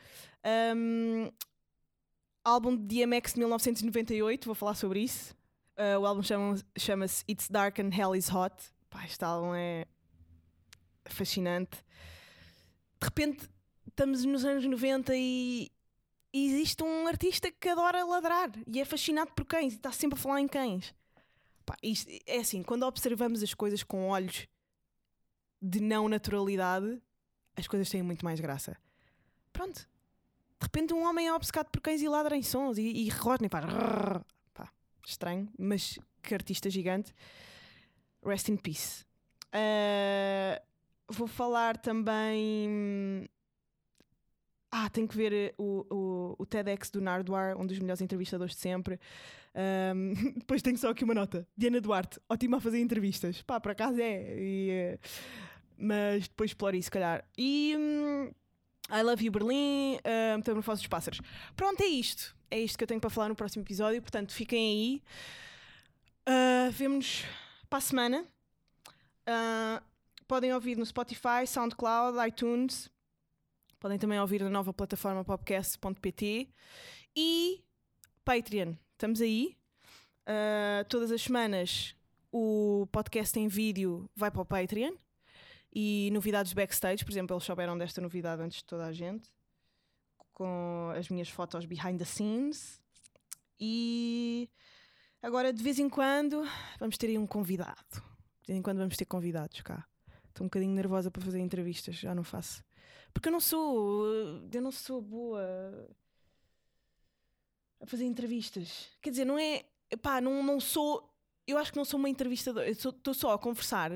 Um, 0.76 1.30
álbum 2.44 2.76
de 2.76 3.04
DMX 3.04 3.32
de 3.34 3.40
1998, 3.40 4.46
vou 4.46 4.54
falar 4.54 4.74
sobre 4.74 5.00
isso. 5.00 5.34
Uh, 5.76 5.98
o 6.00 6.06
álbum 6.06 6.22
chama- 6.22 6.56
chama-se 6.76 7.24
It's 7.28 7.48
Dark 7.48 7.78
and 7.78 7.90
Hell 7.96 8.14
is 8.16 8.30
Hot. 8.32 8.54
Pá, 8.90 9.04
este 9.04 9.24
álbum 9.24 9.54
é 9.54 9.86
fascinante. 11.06 11.78
De 13.00 13.04
repente, 13.04 13.48
estamos 13.86 14.24
nos 14.24 14.44
anos 14.44 14.64
90 14.64 15.12
e, 15.14 15.70
e 16.32 16.46
existe 16.46 16.82
um 16.82 17.06
artista 17.06 17.50
que 17.50 17.68
adora 17.68 18.04
ladrar 18.04 18.50
e 18.66 18.80
é 18.80 18.84
fascinado 18.84 19.30
por 19.32 19.44
cães 19.44 19.74
e 19.74 19.76
está 19.76 19.92
sempre 19.92 20.18
a 20.18 20.22
falar 20.22 20.40
em 20.40 20.48
cães. 20.48 20.94
Pá, 21.64 21.76
isto 21.82 22.10
é 22.26 22.38
assim, 22.38 22.62
quando 22.62 22.84
observamos 22.84 23.42
as 23.42 23.54
coisas 23.54 23.82
com 23.82 24.08
olhos 24.08 24.48
de 25.60 25.80
não 25.80 26.08
naturalidade, 26.08 27.00
as 27.56 27.66
coisas 27.68 27.88
têm 27.90 28.02
muito 28.02 28.24
mais 28.24 28.40
graça. 28.40 28.76
Pronto. 29.52 29.88
De 30.60 30.64
repente 30.64 30.92
um 30.92 31.04
homem 31.08 31.28
é 31.28 31.32
obcecado 31.32 31.68
por 31.70 31.80
cães 31.80 32.02
e 32.02 32.08
ladra 32.08 32.36
em 32.36 32.42
sons 32.42 32.78
e, 32.78 32.82
e 32.82 33.08
rosna 33.08 33.46
e 33.46 33.48
faz. 33.48 33.64
Pá, 34.52 34.68
estranho, 35.06 35.48
mas 35.58 35.98
que 36.22 36.34
artista 36.34 36.68
gigante. 36.68 37.14
Rest 38.24 38.48
in 38.48 38.56
peace. 38.56 39.04
Ah, 39.52 40.60
vou 41.08 41.26
falar 41.26 41.76
também. 41.78 43.28
Ah, 44.70 44.90
tenho 44.90 45.08
que 45.08 45.16
ver 45.16 45.54
o, 45.56 45.86
o, 45.90 46.36
o 46.38 46.46
TEDx 46.46 46.90
do 46.90 47.00
Nardwar, 47.00 47.58
um 47.58 47.66
dos 47.66 47.78
melhores 47.78 48.02
entrevistadores 48.02 48.54
de 48.54 48.60
sempre. 48.60 49.00
Ahm, 49.54 50.12
depois 50.36 50.60
tenho 50.60 50.76
só 50.76 50.90
aqui 50.90 51.04
uma 51.04 51.14
nota. 51.14 51.46
Diana 51.56 51.80
Duarte, 51.80 52.20
ótima 52.28 52.58
a 52.58 52.60
fazer 52.60 52.78
entrevistas. 52.80 53.40
Pá, 53.42 53.58
por 53.60 53.72
acaso 53.72 53.98
é. 54.00 54.36
E, 54.38 54.70
eh, 54.70 54.98
mas 55.78 56.28
depois 56.28 56.50
exploro 56.50 56.76
isso, 56.76 56.86
se 56.86 56.90
calhar. 56.90 57.24
E 57.36 57.74
hum, 57.78 58.30
I 58.90 59.02
Love 59.02 59.24
You 59.24 59.32
Berlim, 59.32 59.96
uh, 59.96 60.36
Metamorfose 60.36 60.80
dos 60.80 60.88
Pássaros. 60.88 61.20
Pronto, 61.54 61.80
é 61.82 61.86
isto. 61.86 62.34
É 62.50 62.58
isto 62.58 62.78
que 62.78 62.84
eu 62.84 62.88
tenho 62.88 63.00
para 63.00 63.10
falar 63.10 63.28
no 63.28 63.36
próximo 63.36 63.62
episódio. 63.62 64.00
Portanto, 64.00 64.32
fiquem 64.32 64.58
aí. 64.66 65.02
Uh, 66.26 66.70
Vemo-nos 66.72 67.24
para 67.68 67.78
a 67.78 67.82
semana. 67.82 68.26
Uh, 69.28 69.82
podem 70.26 70.52
ouvir 70.54 70.76
no 70.76 70.86
Spotify, 70.86 71.46
SoundCloud, 71.46 72.18
iTunes. 72.26 72.90
Podem 73.78 73.98
também 73.98 74.18
ouvir 74.18 74.42
na 74.42 74.50
nova 74.50 74.72
plataforma 74.72 75.24
podcast.pt 75.24 76.48
e 77.14 77.62
Patreon. 78.24 78.74
Estamos 78.92 79.20
aí. 79.20 79.56
Uh, 80.26 80.84
todas 80.88 81.12
as 81.12 81.22
semanas 81.22 81.94
o 82.32 82.86
podcast 82.92 83.38
em 83.38 83.48
vídeo 83.48 84.10
vai 84.14 84.30
para 84.30 84.42
o 84.42 84.44
Patreon 84.44 84.92
e 85.72 86.10
novidades 86.12 86.52
backstage. 86.52 87.04
Por 87.04 87.10
exemplo, 87.10 87.34
eles 87.34 87.44
souberam 87.44 87.76
desta 87.76 88.00
novidade 88.00 88.42
antes 88.42 88.58
de 88.58 88.64
toda 88.64 88.86
a 88.86 88.92
gente 88.92 89.30
com 90.38 90.92
as 90.96 91.08
minhas 91.08 91.28
fotos 91.28 91.66
behind 91.66 91.98
the 91.98 92.04
scenes. 92.04 92.80
E 93.58 94.48
agora, 95.20 95.52
de 95.52 95.62
vez 95.62 95.80
em 95.80 95.88
quando, 95.88 96.44
vamos 96.78 96.96
ter 96.96 97.08
aí 97.08 97.18
um 97.18 97.26
convidado. 97.26 98.02
De 98.42 98.46
vez 98.46 98.58
em 98.58 98.62
quando 98.62 98.78
vamos 98.78 98.96
ter 98.96 99.04
convidados 99.04 99.60
cá. 99.62 99.84
Estou 100.28 100.44
um 100.44 100.48
bocadinho 100.48 100.72
nervosa 100.72 101.10
para 101.10 101.24
fazer 101.24 101.40
entrevistas, 101.40 101.96
já 101.96 102.14
não 102.14 102.22
faço. 102.22 102.62
Porque 103.12 103.28
eu 103.28 103.32
não 103.32 103.40
sou, 103.40 104.06
eu 104.52 104.62
não 104.62 104.70
sou 104.70 105.02
boa 105.02 105.42
a 107.80 107.86
fazer 107.86 108.04
entrevistas. 108.04 108.88
Quer 109.02 109.10
dizer, 109.10 109.24
não 109.24 109.36
é, 109.36 109.64
pá, 110.00 110.20
não, 110.20 110.40
não 110.42 110.60
sou, 110.60 111.12
eu 111.48 111.58
acho 111.58 111.72
que 111.72 111.78
não 111.78 111.84
sou 111.84 111.98
uma 111.98 112.08
entrevistadora, 112.08 112.68
estou 112.70 113.12
só 113.12 113.32
a 113.32 113.38
conversar 113.38 113.90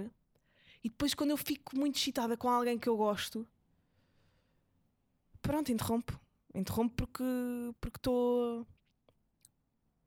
e 0.85 0.89
depois 0.89 1.15
quando 1.15 1.31
eu 1.31 1.37
fico 1.37 1.77
muito 1.77 1.97
excitada 1.97 2.37
com 2.37 2.49
alguém 2.49 2.79
que 2.79 2.89
eu 2.89 2.97
gosto, 2.97 3.47
pronto, 5.41 5.71
interrompo. 5.73 6.21
Interrompo 6.55 6.95
porque 6.97 7.25
porque 7.81 7.99
estou 7.99 8.67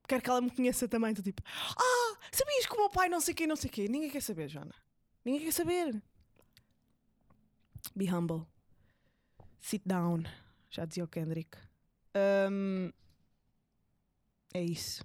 quero 0.08 0.22
que 0.22 0.30
ela 0.30 0.42
me 0.42 0.52
conheça 0.52 0.88
também, 0.88 1.12
estou 1.12 1.24
tipo, 1.24 1.42
ah, 1.48 2.18
sabias 2.32 2.66
que 2.66 2.74
o 2.74 2.78
meu 2.78 2.90
pai 2.90 3.10
não 3.10 3.20
sei 3.20 3.34
quem, 3.34 3.48
não 3.48 3.56
sei 3.56 3.70
quê. 3.70 3.88
Ninguém 3.88 4.10
quer 4.10 4.22
saber, 4.22 4.48
Joana. 4.48 4.76
Ninguém 5.24 5.46
quer 5.46 5.52
saber. 5.52 6.02
Be 7.96 8.12
humble. 8.14 8.46
Sit 9.60 9.82
down. 9.86 10.24
Já 10.70 10.86
dizia 10.86 11.04
o 11.04 11.08
Kendrick. 11.08 11.58
Ahm, 12.14 12.92
é 14.54 14.62
isso. 14.62 15.04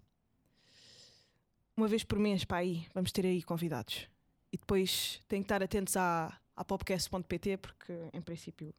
Uma 1.77 1.89
vez 1.89 2.05
por 2.05 2.19
mês, 2.19 2.45
para 2.45 2.59
aí, 2.59 2.87
vamos 2.93 3.11
ter 3.13 3.25
aí 3.25 3.43
convidados. 3.43 4.09
E 4.53 4.59
depois 4.59 5.23
têm 5.29 5.43
que 5.43 5.47
estar 5.47 5.63
atentos 5.63 5.97
à, 5.97 6.39
à 6.57 6.65
popcast.pt 6.65 7.57
porque, 7.59 7.93
em 8.13 8.21
princípio, 8.21 8.75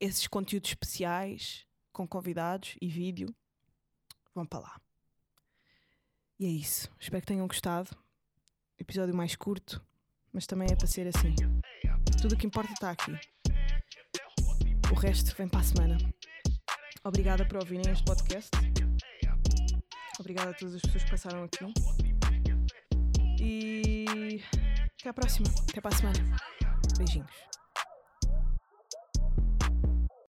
esses 0.00 0.26
conteúdos 0.26 0.70
especiais 0.70 1.66
com 1.92 2.06
convidados 2.06 2.76
e 2.80 2.88
vídeo 2.88 3.34
vão 4.34 4.46
para 4.46 4.60
lá. 4.60 4.80
E 6.38 6.44
é 6.44 6.48
isso. 6.48 6.90
Espero 7.00 7.22
que 7.22 7.28
tenham 7.28 7.46
gostado. 7.46 7.90
Episódio 8.78 9.14
mais 9.14 9.34
curto, 9.34 9.82
mas 10.32 10.46
também 10.46 10.68
é 10.70 10.76
para 10.76 10.86
ser 10.86 11.06
assim. 11.06 11.34
Tudo 12.20 12.34
o 12.34 12.38
que 12.38 12.46
importa 12.46 12.72
está 12.72 12.90
aqui. 12.90 13.12
O 14.90 14.94
resto 14.94 15.34
vem 15.34 15.48
para 15.48 15.60
a 15.60 15.62
semana. 15.62 15.96
Obrigada 17.02 17.46
por 17.46 17.58
ouvirem 17.58 17.90
este 17.90 18.04
podcast. 18.04 18.50
Obrigada 20.18 20.50
a 20.50 20.54
todas 20.54 20.74
as 20.74 20.82
pessoas 20.82 21.04
que 21.04 21.10
passaram 21.10 21.44
aqui. 21.44 21.64
E 23.40 23.95
até 24.08 25.08
à 25.08 25.12
próxima. 25.12 25.48
Até 25.68 25.80
para 25.80 25.94
a 25.94 25.98
semana. 25.98 26.36
Beijinhos. 26.98 27.55